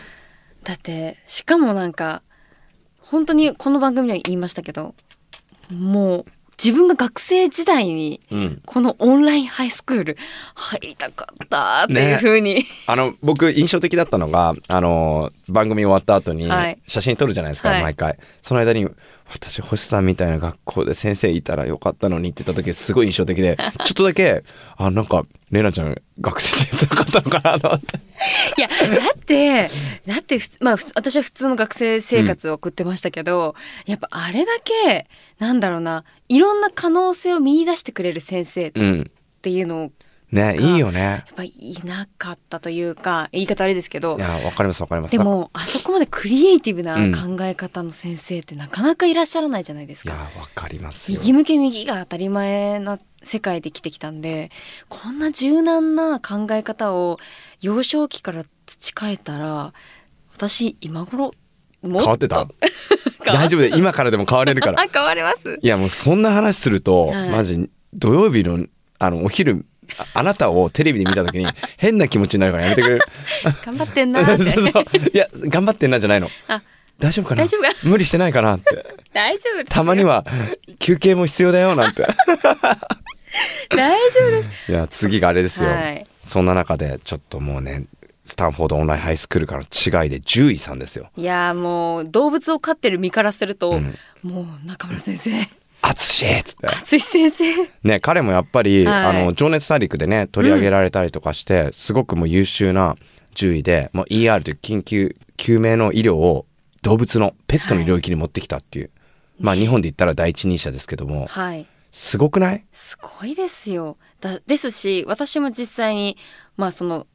[0.63, 2.24] だってしかもなんか
[3.00, 4.96] 本当にこの番組では言いましたけど
[5.70, 6.26] もう
[6.62, 8.62] 自分が学生時代にうん。
[8.66, 10.18] このオンラインハイスクール
[10.56, 16.80] 入りたかったっていう風に、あの僕印象的だったのがあの番組終わった後にはい。
[16.88, 17.84] 写真撮るじゃないですか、はい。
[17.84, 18.18] 毎回。
[18.42, 18.88] その間に
[19.32, 24.44] 私星さんみたいな学校で先生いたらよかったのにって言った時すごい印象的で ちょっとだけ
[24.78, 28.00] あなんかレイナちゃん学生時代辛かったのかなと思って。
[28.58, 29.70] いやだって
[30.06, 35.08] だってまあ私は普通の学生生活を送ってましたけど、やっぱあれだけ
[35.40, 39.12] なんだろうないろんな可能性を見出してくれる先生っうん
[39.42, 39.92] ていうのを
[40.32, 41.00] ねいいよね。
[41.00, 41.54] やっぱい
[41.86, 44.18] なかったというか言い方あれですけど。
[44.18, 45.12] いやわかりますわかります。
[45.12, 50.24] でもあそこまでクリエイティブなうん考え方の先生ってなかなかいらっしゃらないじゃないですいやか。
[50.24, 51.18] わかりますよ。
[51.20, 54.52] 右向け右が当たり前な世界で生きてきたんで
[54.90, 57.18] こんな柔軟な考え方を
[57.62, 59.74] 幼少期から培えたら
[60.34, 61.32] 私今頃
[61.82, 62.48] もっと変わってた？
[63.26, 64.82] 大丈夫で今からでも変われるから。
[64.82, 65.58] あ 変わります。
[65.62, 67.30] いやもうそんな話すると、はい。
[67.30, 68.66] マジ土曜日の
[69.00, 69.66] あのお昼
[70.00, 71.47] ああなたをテレビで見た時に
[71.78, 73.02] 変な気持ちになるからやめてくれる？
[73.65, 74.97] 頑張ってんなーって。
[75.13, 76.30] いや頑張ってんなじゃないの。
[76.47, 76.62] あ
[77.00, 77.43] 大丈夫かな？
[77.43, 78.86] 大丈夫か無理してないかなって。
[79.13, 80.26] 大丈夫たまには
[80.80, 82.06] 休憩も必要だよなんて。
[83.69, 84.71] 大丈夫です。
[84.71, 86.06] いや次があれですよ、はい。
[86.23, 87.86] そんな中でちょっともうね
[88.26, 91.10] スタンフォードオンラインハイスクールからの違いで獣医さんですよ。
[91.15, 93.95] いやーもう動物を飼ってる身からすると、うん。
[94.23, 95.32] もう中村先生
[95.82, 96.68] 淳っつって。
[96.68, 97.44] 淳先生。
[97.84, 99.22] ね彼もやっぱり、はい。
[99.22, 102.96] あの情熱大陸でね取り上げられたりとかして、すごくもう優秀な
[103.34, 106.46] 獣医でもう ER という緊急救命の医療を
[106.82, 108.90] 動物のペットの領域に持ってきたっていう、
[109.40, 111.28] まあ日本で言ったら第一人者ですけども。
[111.28, 111.66] はい。
[111.92, 112.66] すごくない？
[112.72, 113.98] すごいですよ。
[114.20, 116.18] だですし私も実際に
[116.58, 117.08] まあその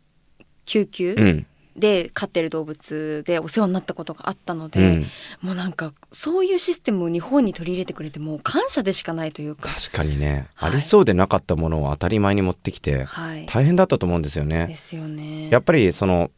[0.64, 5.06] 救急うんで飼ってる動物でお世話になったことがあったので、うん。
[5.40, 9.70] もうなんかそういうシステムを日本に取り入れてくれてもう感謝でしかないというか。
[9.70, 10.70] 確かにね、はい。
[10.72, 13.46] ありそうでなかったものを当たり前に持ってきてはい。
[13.46, 14.74] 大変だったと思うんですよでね。
[14.76, 15.48] すよね。
[15.50, 16.30] やっぱりその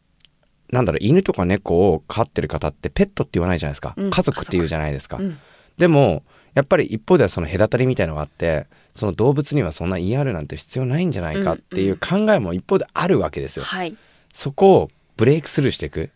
[0.71, 4.09] なんだろう犬とか猫を飼ってる方ってペットって言わないじゃないですか、うん。
[4.11, 5.17] 家族って言うじゃないですか。
[5.17, 5.37] うん。
[5.77, 13.65] でもやっぱり一方ではその隔たりみたいのがあってその動物にはそんな言いあるなんて必要ないんじゃないかっていう考えも一方であるわけですよ。
[13.65, 13.95] はい。
[14.33, 16.11] そこをブレイクスルーしていく？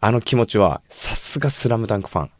[0.00, 2.30] あの気持ちはさすがスラムダンクファン。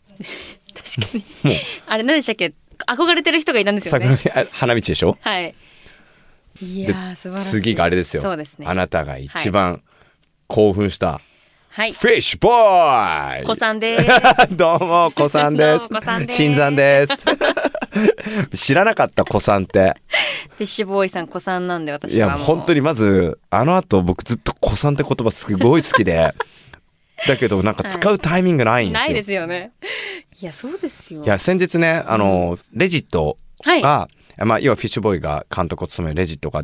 [1.00, 1.18] 確か
[1.48, 1.56] に。
[1.86, 2.54] あれ何でしたっけ？
[2.86, 5.16] 憧れてる人がいたんですよ桜ねあ花道でしょ？
[5.20, 5.54] はい。
[6.60, 7.50] いや素晴らしい。
[7.50, 8.22] 次があれですよ。
[8.22, 8.66] そうですね。
[8.66, 9.82] あなたが一番
[10.48, 11.20] 興奮した、
[11.70, 11.92] はい。
[11.92, 13.98] フィッシュボーイ子さんで
[14.48, 14.56] す。
[14.56, 15.88] どうも子さんです。
[16.28, 17.14] 新山です
[18.54, 19.94] 知らなかった子さんって。
[20.50, 22.38] フィッシュボーイさん子さんなんでい私はもう。
[22.40, 26.34] や本当にまずあの後僕ずっと子さんって言葉すごい好きで。
[27.26, 29.72] だけどなんか使うタイミングないんですよ、ないですよね。
[30.40, 31.24] いやそうですよ。
[31.24, 33.82] いや先日ねあの、レジットはい。
[33.82, 36.62] が、まあ、要はフィッシュボーイが監督を務めるレジットが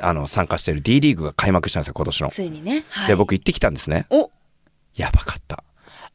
[0.00, 2.30] あの参加している D リーグが開幕したんですよ今年の。
[2.30, 4.06] ついにね、はい、で僕行ってきたんですね。
[4.10, 4.30] お。
[4.94, 5.64] やばかった。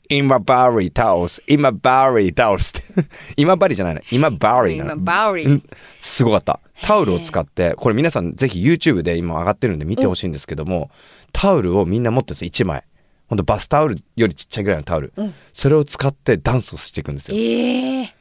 [0.10, 2.84] 今バーリータオス今バーリータオスって。
[3.38, 4.02] 今バリじゃないの。
[4.12, 4.94] 今バーリーなの。
[4.94, 5.64] 今バーリーうん。
[6.00, 6.60] すごかった。
[6.82, 10.92] タオルを使ってこれ皆さんぜひ YouTube で今上がってるんで見てほしいんですけども
[11.32, 12.84] タオルをみんな持ってるんです1枚。
[13.28, 15.34] ほんとバスタオルよりちっちゃいぐらいのタオル、うん。
[15.54, 17.38] それを使ってダンスをしていくんですよ。
[17.38, 18.16] ええ。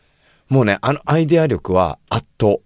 [0.48, 2.58] もうねあのアイデア力は圧倒。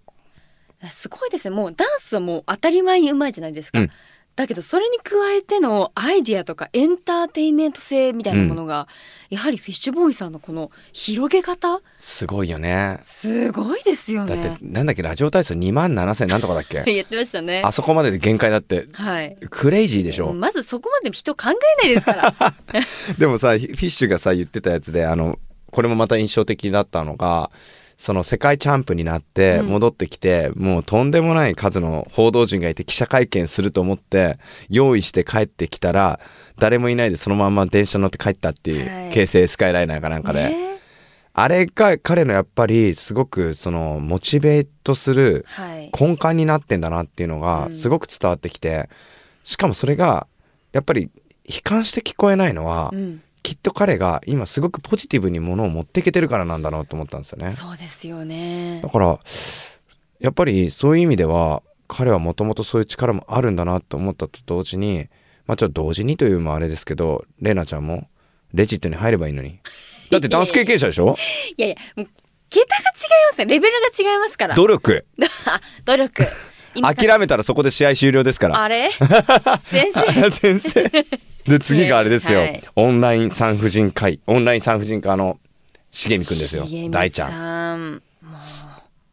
[0.89, 1.55] すごいですね。
[1.55, 3.91] もうダンスはもう当たり前にうまいじゃないですか、うん
[4.37, 8.87] だけどそれに加えてのアイディアとかエンターテインメント性みたいなものが、
[9.31, 11.81] やはりフィッシュボーイさんのこの広げ方？
[11.99, 12.99] すごいよね。
[13.03, 16.83] すごいですよだってねなんだっけラジオ体操2万7000なんとかだっけ？
[16.93, 17.63] 言ってましたね。
[17.65, 18.87] あそこまでで限界だって。
[18.93, 19.35] はい。
[19.49, 22.53] クレイジーでしょ、まずそこまで人考えないですから。
[23.17, 25.39] でもさフィッシュがさ言ってたやつであの
[25.71, 27.49] これもまた印象的だったのが
[27.97, 29.67] その世界チャンプになってうん。
[29.67, 34.37] 戻ってきて、もうとんでもない数の報道陣がいて記者会見すると思って
[34.69, 36.19] 用意して帰ってきたら
[36.59, 39.13] 誰もいないでそのまま電車乗って帰ったっていう、はい。
[39.13, 40.67] 京成スカイライナーかなんかで、ね
[41.39, 45.91] あれが彼のやっぱりすごくそのモチベートするはい。
[45.99, 47.41] 根幹になってんだなっていうのうん。
[47.41, 48.89] がすごく伝わってきて、
[49.43, 50.25] しかもそれが
[50.71, 51.11] やっぱり
[51.45, 57.51] 悲観して聞こえないのは、うん、きっと彼が今すごくポジティブにものを持っていけてるからなんだろうと思ったんですよね。
[57.51, 58.81] そうですよね。
[58.83, 59.19] だから
[60.19, 65.07] やっぱりそういう意味では彼はもともとそういう力もあるんだなと思ったと同時に
[65.45, 68.09] まあちょっと同時にというのもあれですけどレイナちゃんも
[68.53, 69.61] レジットに入ればいいのに。
[70.11, 71.15] だってダンス経験者でしょ？
[71.55, 72.05] いやいや桁が違い
[73.29, 73.47] ますよ。
[73.47, 74.55] レベルが違いますから。
[74.55, 75.05] 努力。
[75.47, 76.23] あ努力。
[76.23, 76.29] 今
[76.81, 78.61] 諦めたらそこで試合終了ですから。
[78.61, 78.89] あれ？
[79.63, 80.31] 先生。
[80.31, 80.83] 先生。
[81.47, 82.63] で次があれですよ、はい。
[82.75, 85.39] オンライン産婦人科医オンライン産婦人科の
[85.91, 86.65] 茂美くんですよ。
[86.89, 88.01] 大ちゃん。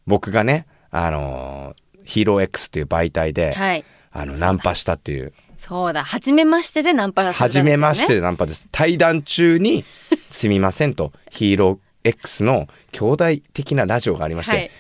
[0.07, 3.85] 僕がねあのーヒーロー X っていう媒体で、はい。
[4.13, 5.33] あのナンパしたっていう。
[5.59, 6.05] そうだ。
[6.05, 7.53] 初めましてでナンパですよね。
[7.53, 8.69] 初めましてでナンパです。
[8.71, 9.85] 対談中に
[10.29, 13.25] 「すみません」とヒーロー X の兄弟
[13.55, 14.71] 的なラジオがありまして、はい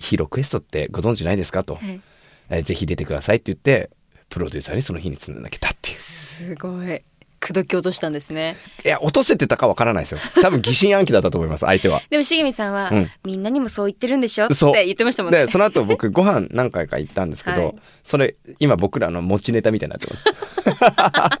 [0.00, 2.00] ヒーロークエストってご存知ないですかと、はい。
[2.50, 3.90] えーぜひ出てくださいって言って
[4.28, 5.90] プロデューサーにその日につなげたって。
[5.90, 7.02] いうすごい。
[7.42, 8.54] 口説き落としたんですね。
[8.84, 10.18] いや落とせてたかわからないですよ。
[10.42, 12.02] 多分疑心暗鬼だったと思います 相手は。
[12.10, 13.10] でも茂美さんは、うん。
[13.24, 15.46] みんなにもそう言ってるんでしょって言ってましたもんね。
[15.46, 17.74] でその後僕ご飯何回か行ったんですけど、はい。
[18.04, 21.40] それ今僕らの持ちネタみたいになってま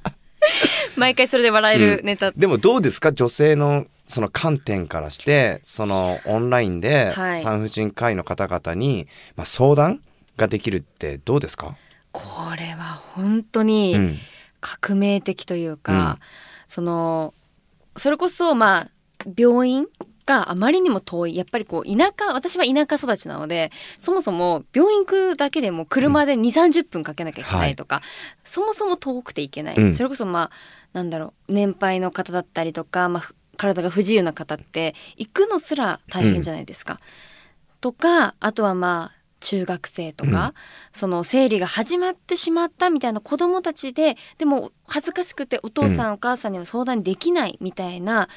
[0.96, 3.12] 毎回それで笑えるネタ、でもどうですか？
[3.12, 7.42] 女性のその観点からしてそのオンラインではい。
[7.42, 10.02] 産婦人科医の方々に、まあ、相談
[10.36, 11.76] ができるってどうですか、
[12.12, 12.22] こ
[12.58, 14.18] れは本当うにん。
[14.60, 16.18] 革命的というか、うん。
[16.68, 17.34] その
[17.96, 18.90] それこそまあ
[19.36, 19.86] 病院
[20.26, 21.36] があまりにも遠い。
[21.36, 28.02] やっぱりこう田舎私は田舎育ちなのでそもそも病院行くだけでも車で2 3 0分かけなきゃいけないとか、
[28.44, 29.94] そもそも遠くて行けない、うん。
[29.94, 30.50] それこそまあ
[30.92, 36.98] なんだろう年配の方だったりとか、まあふ、体が不自由な方って行くのすら大変じゃないですか。
[37.82, 40.52] とかあとはまあ中学生とか、
[40.92, 48.28] その生理が始まってしまったみたいな子供たちででも恥ずかしくてお父さん、お母さんには相談できないみたいな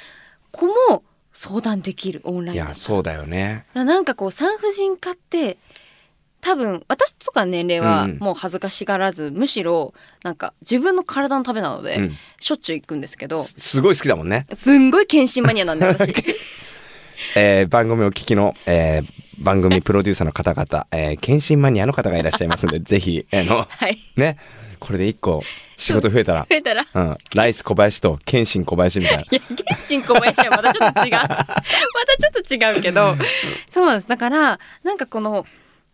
[0.51, 2.69] 子も相談できるオンライいンだったら。
[2.69, 3.65] やそうだよね。
[3.73, 5.57] ななんかこう産婦人科って
[6.43, 12.11] 多分私とかの年齢はうんもう恥ずかしがらず、むしろなんか自分の体のためなので、うん。
[12.39, 13.45] しょっちゅう行くんですけど。
[13.57, 16.13] すごい好きだもんね、すんごい検診マニアなんで私。
[17.35, 23.97] えー番組お聞きの、えー番組プロデューサーの方々、えー、検診マニアの方がいらっしゃいますので、 ぜひ、あの、はい。
[24.15, 24.37] ね、
[24.79, 25.43] これで一個
[25.75, 26.85] 仕事増えたら、増えたら。
[26.93, 29.21] うん、ライス小林と検診小林みたいな。
[29.23, 31.11] いや、原神小林はまたちょっと違う。
[31.17, 33.15] またちょっと違うけど、
[33.71, 34.07] そうなんです。
[34.07, 35.45] だから、なんかこの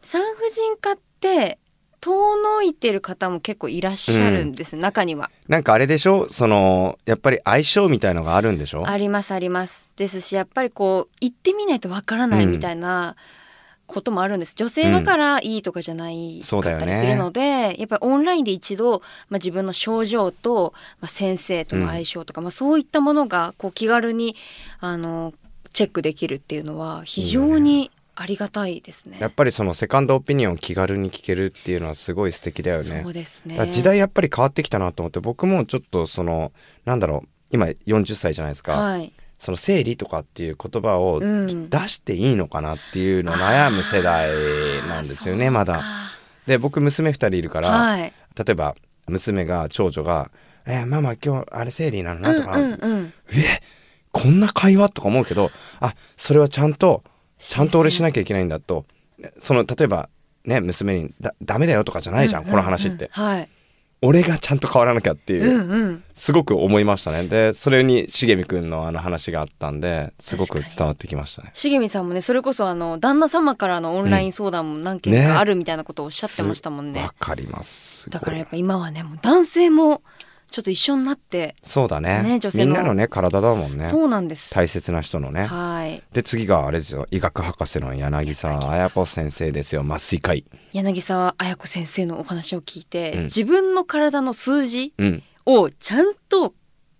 [0.02, 1.60] 産婦人科って、
[2.02, 5.30] 遠のいてる方も結構いらっしゃるんです、中には。
[5.50, 6.30] なんかあれでしょ？
[6.30, 8.88] その、やっぱり相性みたいのがあるんでしょ？
[8.88, 9.90] ありますあります。
[9.98, 13.18] ですし、やっぱりこう、行ってみないとわからないみたいな
[13.86, 14.54] こともあるんです。
[14.56, 16.86] 女性だからいいとかじゃないそうだよね。
[16.86, 24.38] かったりするので、やっぱりオンラインで一度、まあ、自分の症状と、まあ、先生との相性とか、まあ、そういったものがこう気軽に
[24.80, 25.34] あの
[25.74, 29.18] チェックできるっていうのは非常にありがたいですね。
[29.22, 33.14] やっぱりそのセカンドオピニオンを気軽に聞けるっていうのはすごい素敵だよねそう。
[33.14, 36.52] ですね時代やっぱり変わってきたなと思って僕もちょっとその
[36.84, 39.14] なんだろう今40歳じゃないですか、はい。
[39.40, 44.30] その生理とかっていう言葉をうん出していいのかなっていうのを悩む世代
[44.88, 45.82] なんですよねあーまだ。
[46.46, 48.14] で僕娘2人いるか、からはい。
[48.36, 48.76] 例えば
[49.08, 50.30] 娘が長女が
[50.68, 52.20] 「えーママ今日あれ生理なの？
[52.20, 53.14] な」とか、うんうんうん。
[53.32, 53.62] え
[54.12, 54.90] こんな会話？
[54.90, 57.04] とか思うけどあそれはちゃんと
[57.40, 58.86] ちゃんと俺しなきゃいけないんだと。
[59.40, 60.10] その例えば
[60.46, 63.24] ね娘にだ「ダメだよ」とかじゃないじゃん、この話って、うん。
[63.24, 63.50] うんうんはい。
[64.02, 66.04] 俺がちゃんと変わらなきゃっていう、うんうん。
[66.14, 67.28] すごく思いましたね。
[67.28, 71.52] でそれに茂みくんのあの話があったんですごく伝わってきましたね。
[71.54, 75.26] 茂美さんもねそれこそあの旦那様からのオンライン相談も何件ね。
[75.26, 77.02] かあるみたいなことをおっしゃってましたもんね。
[77.02, 78.10] わかります。
[78.10, 80.02] だからやっぱ今はねもう男性も
[80.52, 82.24] ちょっと一緒になって、そうだね。
[82.24, 82.66] ね女性の。
[82.66, 83.88] みんなのね体だもんね。
[83.88, 84.52] そうなんです。
[84.54, 85.46] 大切な人のね。
[85.46, 86.04] はい。
[86.12, 87.06] で次があれですよ。
[87.12, 89.84] 医学博士の柳沢綾子先生ですよ。
[89.88, 90.46] 麻酔科医。
[90.74, 93.24] 柳沢綾子先生のお話を聞いて、うん。
[93.24, 95.24] 自分の体の数字うん。
[95.46, 96.54] をちゃんと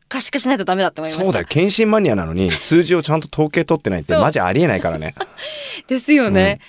[0.10, 1.24] 可視化しないとダメだって思いました。
[1.24, 1.46] そうだよ。
[1.48, 5.16] 検診マニアなのに 数字をちゃんと統計取ってないってマジありえないからね。
[5.88, 6.60] ですよね、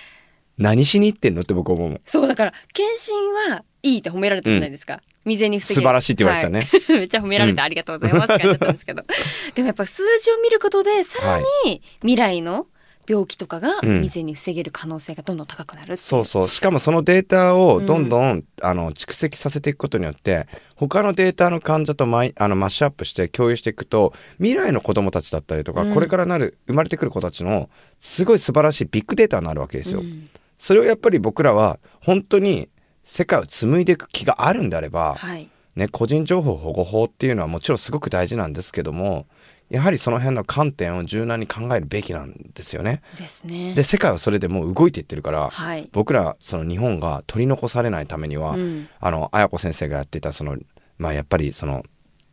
[0.56, 3.14] 何しに行ってんのって僕思うそうだから検診
[3.48, 5.82] はいいって褒められたじゃないですか、未然に防げる。
[5.82, 6.98] 素晴らしいって言われてたね、はい。
[7.00, 9.04] めっちゃ褒められてありがとうございますって感じだったんですけど、
[9.54, 12.66] でもやっぱ数字を見ることでさらに未来の
[13.08, 13.94] 病気とかがうん。
[14.02, 15.96] 未然に防げる可能性がどんどん高くなるう。
[15.96, 16.48] そうそう。
[16.48, 25.94] しかもそのデータをどんどん、あの蓄積させていくことによって他のデータの患者とマイあのマッシュアップして共有していくと未来の子どもたちだったりとか、うん。
[25.94, 30.00] これからなる生まれてくる子たちのすごい素晴らしいビッグデータになるわけですよ。
[30.00, 30.30] うん。
[30.58, 32.68] それをやっぱり僕らは本当に
[33.10, 35.48] 世界を紡いでいく気があるんであれば、はい。
[35.74, 39.26] ね、個人情報保護法っていうのはもちろんすごく大事なんですけども
[39.68, 43.02] やはりその辺の観点を柔軟に考えるべきなんですよね。
[43.18, 43.74] ですね。
[43.74, 45.88] で世界はそれでもう動いていってるから、はい。
[45.92, 48.88] 僕らその日本が取り残されないためには、うん。
[49.00, 50.56] あの綾子先生がやっていたその
[50.98, 51.84] まあやっぱりその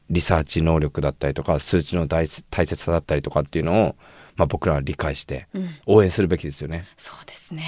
[0.10, 3.96] リサーチ能力だったりとか数値の大大切さだったりとかっていうのを、
[4.36, 5.70] まあ、僕らは理解してうん。
[5.88, 6.86] 応援するべきですよね。
[6.98, 7.64] そうですね。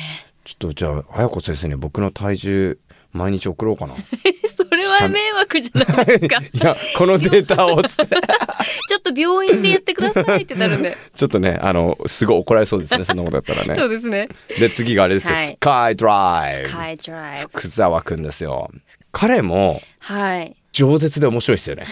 [0.46, 2.80] ちょっとじゃあ綾子先生に僕の体重
[3.12, 3.96] 毎日送ろうかな。
[4.56, 6.38] それは迷惑じゃないですか。
[6.54, 10.98] いやこのデータを ちょっと病院でやってくださいってなるんで。
[11.16, 13.84] ちょっとねあのすごい怒られそうですねそんなことやったらそね。
[13.84, 14.30] うですね。
[14.60, 15.48] で次があれですよ、はい。
[15.48, 18.70] スカイドライブスカイドライブ福沢くんですよ。
[19.12, 20.56] 彼もはい。
[20.74, 21.86] 饒舌で面白いですよね。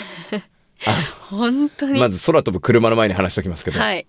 [1.29, 4.05] 本当に、まず空飛ぶ車の前に話しておきますけど、はい。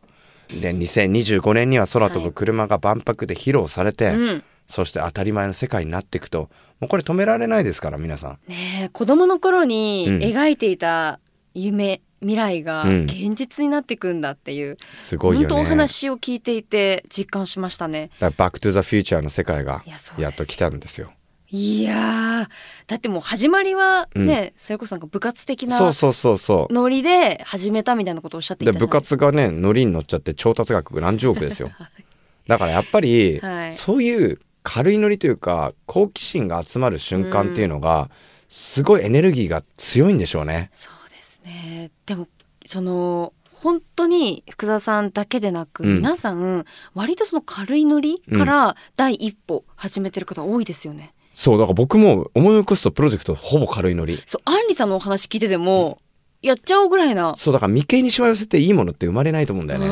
[0.51, 6.51] で2025年には空飛ぶ車が万博で披露されて、うんそして当たり前の世界になっていくと
[6.81, 8.39] もうこれ止められないですから皆さん。
[8.49, 11.21] ねえ子供の頃にうん描いていた
[11.55, 15.49] 夢、未来がうん現実になっていくんだっていう、すごいよね。
[15.49, 21.13] 本当お話を聞いていて実感しましたねだからバックトゥザフューチャーの世界がいやっと来たんですよ。
[21.51, 22.47] いやー
[22.87, 26.73] だってもう始まりはね、それこそなんか部活的なそうそうそうそう。
[26.73, 31.71] ノリで始めたみたいなことをおっしゃっていたです活がねノリに乗っちゃって調達額何十億ですよ。
[32.47, 38.11] だからやっぱり、はいそういう軽いノリというか好奇心が集まる瞬間っていうのが、
[38.51, 40.69] すごいエネルギーが強いんでしょうね。
[40.75, 42.29] そうですねでも
[42.67, 51.15] その本当に福澤さんだけでなく、うん皆さん割とその軽いノリから第一歩始めてる方多いですよね。
[51.33, 54.19] そうだから僕も思い起こすとプロジェクトほぼ軽いノリ。
[54.27, 55.99] そうアンリさんのお話聞いてても、
[56.43, 57.35] やっちゃおうぐらいな。
[57.39, 59.87] そうだから眉間にしわ寄せていいものって生まれないと思うんだよね。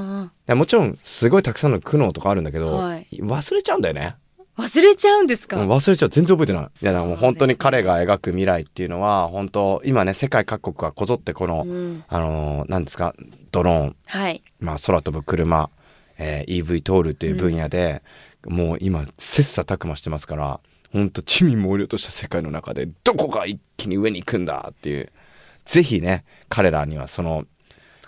[0.00, 3.06] いあやもちろんすごいたくさんの苦悩とかあるんだけど、はい。
[3.12, 4.16] 忘れちゃうんだよね。
[4.56, 5.56] ー忘れちゃうんですか？
[5.58, 6.08] うん忘れちゃう。
[6.08, 6.62] 全然覚えてない。
[6.64, 12.04] いやだからもう本当に彼が描く未来っていうのは本当今ね世界各国がこぞってこの、うん。
[12.08, 13.14] あのーなんですか？
[13.52, 14.42] ドローン、はい。
[14.58, 15.70] まあ、空飛ぶ車、
[16.18, 18.02] えー EV 通るという分野で、
[18.46, 20.60] もう今切磋琢磨してますから
[20.92, 25.12] 本当地味猛量とした世界の中でどこが一気に上に行くんだっていう。
[25.64, 27.44] ぜひね彼らにはその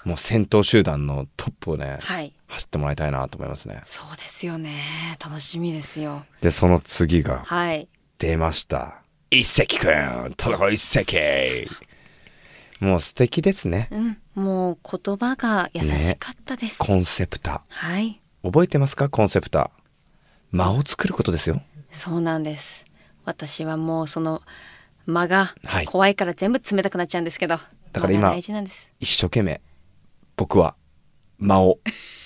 [0.04, 2.32] もう戦闘集団のトップをね、はい。
[2.48, 3.80] 走ってもらいたいなと思いますね。
[3.84, 4.82] そうですよね。
[5.24, 6.24] 楽しみですよ。
[6.40, 7.88] でその次がはい。
[8.18, 8.96] 出ました。
[9.30, 10.34] 一石くん。
[10.36, 11.68] 田所一石
[12.80, 13.88] もう素敵ですね。
[14.34, 14.44] うん。
[14.44, 18.20] もう言葉が優しかったです、コンセプタはい。
[18.42, 19.08] 覚えてますか？
[19.08, 19.70] コンセプタ
[20.50, 21.62] 間を作ることですよ。
[21.90, 22.84] そうなんです。
[23.24, 24.42] 私はもうその
[25.06, 25.86] 間がはい。
[25.86, 27.58] 怖いから全部冷たくなっちゃうんですけど、
[27.92, 28.90] だから今大事なんです。
[29.00, 29.60] 一生懸命
[30.42, 30.74] 僕は
[31.38, 31.78] 間を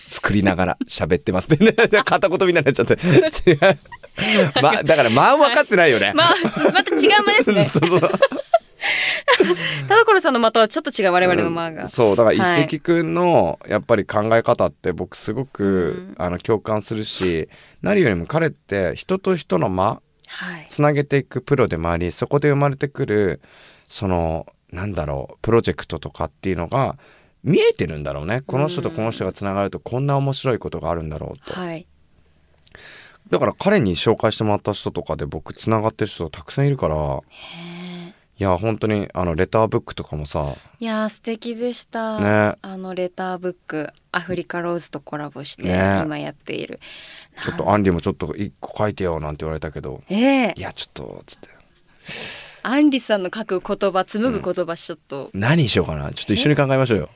[0.06, 1.50] 作りながら喋ってます。
[1.50, 1.58] ね
[2.02, 2.94] 片言みたいになっちゃって。
[2.94, 6.34] 違う、ま、だから間分かってないよね、まあ
[6.72, 7.68] また違う間ですね。
[7.68, 8.00] そうそう。
[9.86, 12.62] 田所さんの間とはちょっと違う我々の間が、うんそうだからはい。
[12.62, 16.14] 一石くんのやっぱり考え方って僕すごく、うん。
[16.16, 17.50] あの共感するし
[17.82, 20.66] 何よりも彼って人と人の間はい。
[20.70, 23.42] つなげていくプロでもありそこで生まれてくる
[23.90, 26.96] そのなんだろうプロジェクトとかっていうのが
[27.46, 28.42] 見えてるんだろうね。
[28.44, 31.58] この人とこの人がつながるとこんな面白いことがあるんだろうと。
[31.58, 31.86] はい。
[33.30, 36.96] だから彼に紹介してもらった人とかで僕つながってる人たくさんいるから。
[36.96, 37.20] へ
[38.08, 38.14] え。
[38.38, 40.56] いや本当にあのレターブックとかもさ。
[40.80, 42.58] いやー素敵でした、ね。
[42.60, 46.02] あのレターブックアフリカローズとコラボしてね。
[46.04, 46.80] 今やっている、
[47.42, 50.02] ちょっとアンリもちょっと一個書いてよなんて言われたけど。
[50.10, 50.54] ええ。
[50.56, 51.48] いやちょっとつって。
[52.62, 56.12] アンリさんの書く言葉紡ぐ言葉ちょっと、何にしようかな。
[56.12, 57.08] ちょっと一緒に考えましょうよ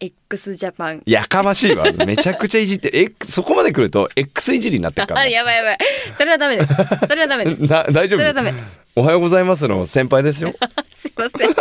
[0.00, 1.90] x ジャパンやかましいわ。
[2.06, 5.78] めちゃくちゃいじってえそこまで来ると X いじりになってるからあね、 やばいやばい。
[6.16, 6.74] それはダメです。
[6.74, 7.62] それはダメです。
[7.66, 8.18] な大丈夫？
[8.18, 8.54] それはダメ。
[8.94, 10.52] おはようございますの先輩ですよ。
[10.94, 11.54] すいません。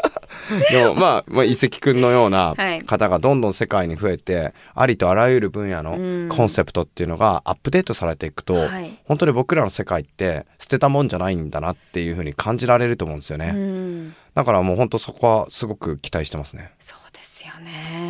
[0.71, 2.81] でもまあ、まあ、遺跡くんのようなはい。
[2.81, 6.27] 方がどんどん世界に増えて、ありとあらゆる分野うん。
[6.29, 8.91] のコンセプトっていうのがアップデートされていくと、はい。
[9.05, 14.15] 本当に僕らの世界って捨てたもんじゃないんだなっていうふうに感じられると思うんですよね、うん。
[14.35, 16.71] だからもう本当そこはすごく期待してますね。
[16.79, 18.06] そうですよね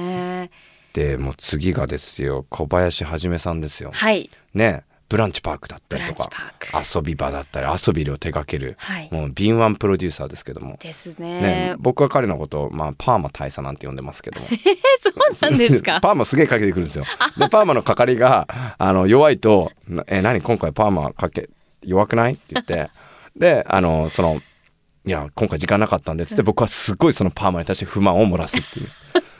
[0.97, 3.91] でもう次がですよ小林はじめさんですよ。
[3.93, 4.31] はい。
[4.55, 9.09] ねブランチパークだったりとか遊び場だったり遊びを手掛ける、はい。
[9.11, 10.75] もう敏腕プロデューサーですけども。
[10.81, 11.39] ですね。
[11.41, 14.47] ね、僕は彼のことを、まあ、パーマ大佐なんて呼んでますけども。
[14.51, 14.57] え
[14.99, 16.01] そうなんですか。
[16.01, 17.05] パーマすげえかけてくるんですよ。
[17.37, 18.47] でパーマのかかりが
[18.79, 19.71] あの弱いと
[20.07, 21.47] 「え何今回パーマかけ
[21.83, 22.89] 弱くない?」って言って。
[23.37, 24.41] であのその
[25.05, 28.87] 「いや今回時間なかったんで」つって僕はすごいそのパーマに対して不満を漏らすっていう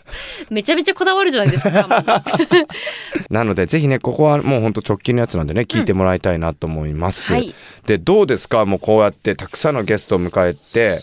[0.50, 2.24] めちゃめちゃこだわるじゃないですか
[3.30, 7.54] なのでぜひねここはもうほんと直近のやつなんでね聞いてもらいたいなと思います、はい。
[7.86, 8.66] でどうですか？
[8.66, 11.00] もうこうやってたくさんのゲストを迎えて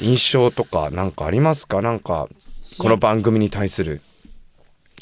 [0.00, 1.82] 印象とかなんかありますか？
[1.82, 2.28] なんか
[2.78, 4.00] この番組に対する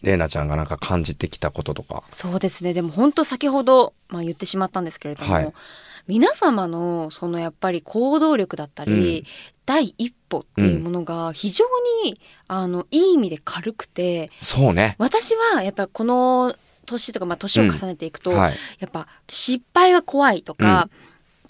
[0.03, 2.03] 玲奈ちゃんがなんか感じてきたこととか。
[2.11, 2.73] そうですね。
[2.75, 5.53] でも本当先ほど、まあ、言ってしまったんですけれども、はい
[6.13, 9.25] 皆様のそのやっぱり行動力だったり、うん。
[9.65, 11.65] 第一歩っていうものが非常
[12.05, 14.97] に、あのいい意味で軽くてそうね。
[14.99, 16.55] 私はやっぱこの
[16.85, 18.55] 年とか、まあ、年を重ねていくと、はい。
[18.81, 20.91] やっぱ失敗が怖いとか、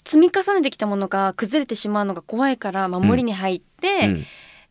[0.05, 4.25] 積み重ねてきたものが崩れてしまうのが怖いから守りに入って、うん。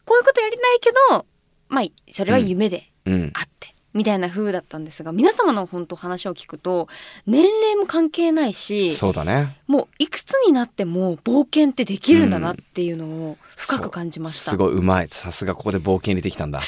[0.07, 1.26] こういうことやりないけど
[1.68, 3.30] まあそれは夢でうん。
[3.34, 6.88] あって、みたいな風だったんですが皆様の本当話を聞くと
[7.26, 9.57] 年齢も関係ないしそうだね。
[9.66, 14.53] もういくつになっても冒険ってできるんだなっていうのを深く感じました。
[14.53, 15.09] すごいうまい。
[15.09, 16.61] さすがここで冒険入れてきたんだ。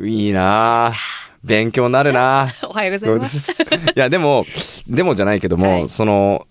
[0.00, 0.88] いいな。
[0.88, 0.92] あ
[1.44, 2.42] 勉強になるな。
[2.42, 3.52] あ おはようございます。
[3.52, 3.54] い。
[3.94, 4.44] やでも
[4.88, 5.88] でもじゃないけども、はい。
[5.88, 6.46] その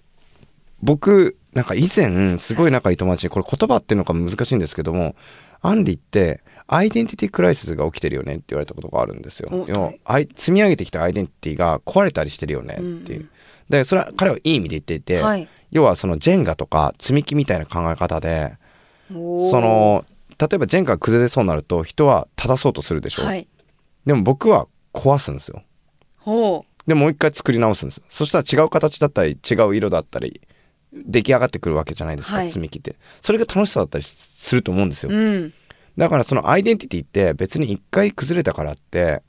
[0.81, 5.15] 僕なんか以前すごい仲いい友達にこれ言葉っていうのが難しいんですけども
[5.61, 9.49] アンリってアイデンティティクライシスが起きてるよねって言われたことがあるんですよ。
[9.51, 12.91] お要は積み上げてきたアイデンティティが壊れたりしてるよねっていう。
[12.91, 13.30] うんうん
[13.70, 18.57] でそれは彼はいい意味で言っていて、はい要はそのジェンガとか積み木みたいな考え方で
[19.09, 19.15] そ
[19.59, 20.05] の
[20.39, 23.47] 例えばジェンガが崩れそうになると人は正そうとするでしょ、はい。
[24.05, 25.61] でも僕は壊すんですよ
[26.20, 30.39] ほでもう一回作り直すんですそしたら違う形だったり違う色だったり
[30.93, 35.15] 出来上がってくるわけじゃないですか、はい積み木ってそれが楽しさだったりすると思うんですよ、う。
[35.15, 35.53] うん。
[35.97, 39.23] だからそのアイデンティティって別に一回崩れたからって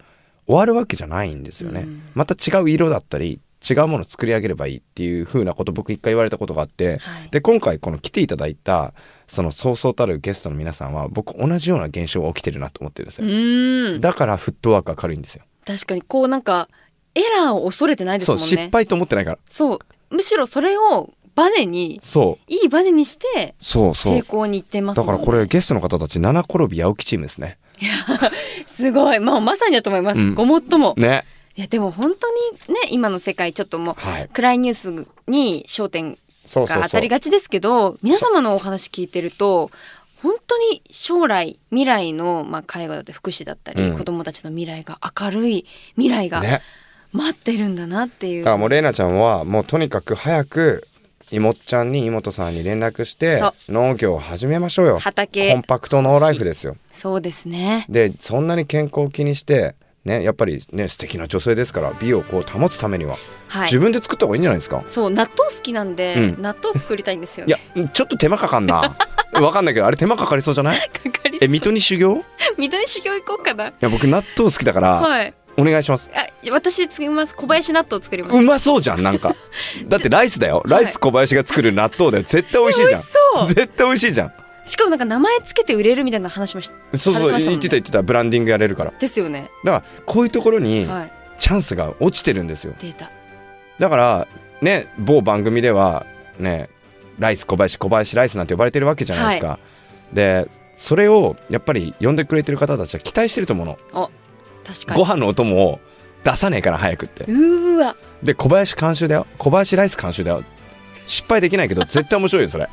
[0.46, 2.02] 終わるわけじゃないんですよね、うん。
[2.14, 7.30] また違う色だったり違うものを作り上げればいいっていう風なこと僕一回言われたことがあって、はい。
[7.30, 8.92] で今回この来ていただいた
[9.26, 13.98] そのそうそうたるゲストの皆さんは僕同じような現象が起きてるなと思ってるんですうよ。
[13.98, 15.44] だからフットワークが軽いんですよ。
[15.66, 16.02] 確かに。
[16.02, 16.68] こうなんか
[17.14, 18.44] エラーを恐れてないですもんね。
[18.44, 19.38] 失敗と思ってないから。
[19.48, 19.78] そう。
[20.10, 22.52] むしろそれをバネにそう。
[22.52, 24.14] いいバネにしてそうそう。
[24.14, 25.06] 成功にいってますね。
[25.06, 27.58] だからこれゲストの方たち七転び八起きチームですね。
[28.66, 29.20] すごい。
[29.20, 30.20] まあまさにだと思います。
[30.20, 30.34] うん。
[30.34, 30.94] ごもっとも。
[30.96, 31.24] ね。
[31.54, 32.28] いやでも本当
[32.68, 34.28] にね今の世界ちょっともうはい。
[34.32, 39.70] 暗いニュースに焦点が当たりがちですけど皆様のお話聞いてると
[40.20, 43.96] 本当に将来未来の、まあ、介護だったり福祉だったり、うん。
[43.96, 46.62] 子どもたちの未来が明るい未来がね。
[47.12, 48.44] 待ってるんだなっていう。
[48.44, 50.88] だからもう玲奈ちゃんはもうとにかく早く
[51.30, 54.98] 妹ちゃんに妹さんに連絡してそ農業を始めましょうよ。
[54.98, 56.76] 畑コンパクトノーライフですよ。
[56.94, 57.84] そうですね。
[57.88, 59.74] でそんなに健康を気にして
[60.04, 63.16] ねやっぱりね素敵な女性ですから美をこう保つためには、
[63.48, 63.62] はい。
[63.66, 64.82] 自分で作った方がいいんじゃないですか？
[64.86, 66.42] そう納豆好きなんで、うん。
[66.42, 68.96] 納豆作りたいんですよいねやちょっと手間かかんな。
[69.40, 70.78] わかんないけどあれ手間かかりそうじゃない？
[70.80, 72.16] かかりえ水戸に修行？
[72.16, 72.22] い
[72.58, 73.72] 水戸に修行行こうかな。
[73.80, 76.10] や僕納豆好きだから、はいお願いします。
[76.14, 77.34] あ私作ります。
[77.34, 78.36] 小林納豆作ります。
[78.36, 79.34] うまそうじゃんなんか。
[79.88, 80.62] だってライスだよ。
[80.66, 83.46] ライス小林が作る納豆だよ絶対美味しいじゃん。
[83.48, 84.32] 絶対美味しいじゃん。
[84.66, 88.02] しかもなんか名前つけて売れるみたいな話もしそうそう言ってた言ってた。
[88.02, 88.92] ブランディングやれるから。
[88.98, 89.50] ですよね。
[89.64, 91.12] だからこういうところにはい。
[91.40, 92.74] チャンスが落ちてるんですよ。
[92.80, 93.10] データ。
[93.78, 94.28] だから
[94.60, 96.06] ね某番組では
[96.38, 96.68] ね
[97.18, 99.58] ライス小林小林ライスなんて呼ばれてるわけじゃないですか、
[100.12, 103.78] でそれをやっぱり呼んでくれてる方たちは期待してると思うの。
[103.92, 104.10] お
[104.72, 105.00] 確かに。
[105.00, 105.80] ご飯のお供を
[106.24, 107.24] 出さねえから早くって。
[107.24, 107.96] うーわ。
[108.22, 109.26] で小林監修だよ。
[109.38, 110.44] 小林ライス監修だよ。
[111.06, 112.68] 失敗できないけど 絶対面白いよそれ。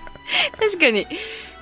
[0.60, 1.08] 確かに。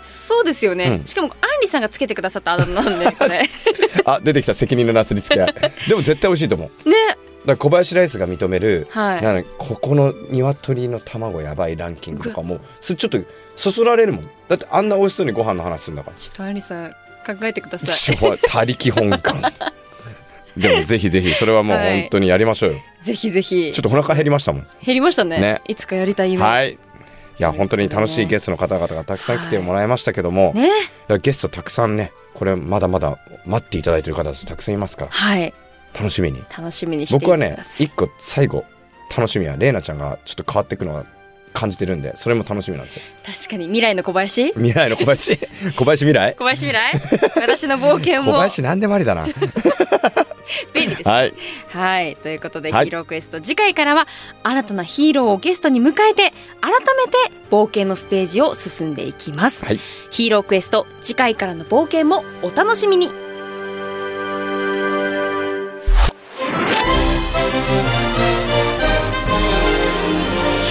[0.02, 1.06] そうですよね、うん。
[1.06, 3.30] しかもアンリさんがつけてくださったあだ名なんでこれ。
[3.30, 3.50] ね
[4.06, 5.42] あ出てきた責任のなすりつけ。
[5.42, 5.54] 合 い
[5.88, 6.70] でも絶対美味しいと思う。
[6.90, 9.46] だから小林ライスが認めるはい。
[9.58, 13.20] ここの鶏の卵やばいランキングとかもそれちょっと
[13.56, 14.30] そそられるもん。
[14.50, 16.18] だってあんな美味しそうにご飯の話するんだから。
[16.18, 16.96] ちょっとアンリさん考
[17.44, 18.18] えてください。
[18.50, 19.22] 他力本願
[20.58, 22.02] でもぜひぜひそれはもうはい。
[22.02, 23.72] 本当にやりましょうよ、ぜひぜひ。
[23.74, 24.68] ちょっとお腹減りましたもん。
[24.84, 25.40] 減りましたね。
[25.40, 25.62] ね。
[25.68, 26.44] いつかやりたい夢。
[26.44, 26.74] はい。
[26.74, 26.78] い
[27.40, 30.68] や本当に楽しいゲストの方々がたくさん来てもらいましたけども、ね。
[30.68, 30.72] い
[31.08, 35.54] やゲストたくさんねこれまだまだ待っていただいてる方たちたくさんいますからはい。
[35.94, 36.44] 楽しみに。
[36.56, 38.66] 楽しみにして僕はね一個最後
[39.16, 41.06] 楽しみは玲奈ちゃんがちょっと変わっていくのが
[41.54, 43.04] 感じてるんでそれも楽しみなんですよ。
[43.26, 43.66] 確かに。
[43.66, 44.48] 未来の小林？
[44.54, 45.38] 未来の小林？
[45.78, 46.36] 小林未来？
[46.36, 47.02] 小林未来？
[47.36, 49.26] 私の冒険小も林なんでもありだな。
[50.74, 51.34] 便利ですはい。
[51.70, 52.16] はい。
[52.18, 52.86] ということで、はい。
[52.86, 53.40] ヒーロークエスト。
[53.42, 54.08] 次回からは
[54.44, 56.32] 新たなヒーローをゲストに迎えて
[56.62, 59.80] 改めて冒険のステージを進んでいきます、はい。
[60.12, 60.86] ヒーロークエスト。
[61.02, 63.12] 次回からの冒険もお楽しみに。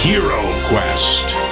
[0.03, 1.42] Hero Quest.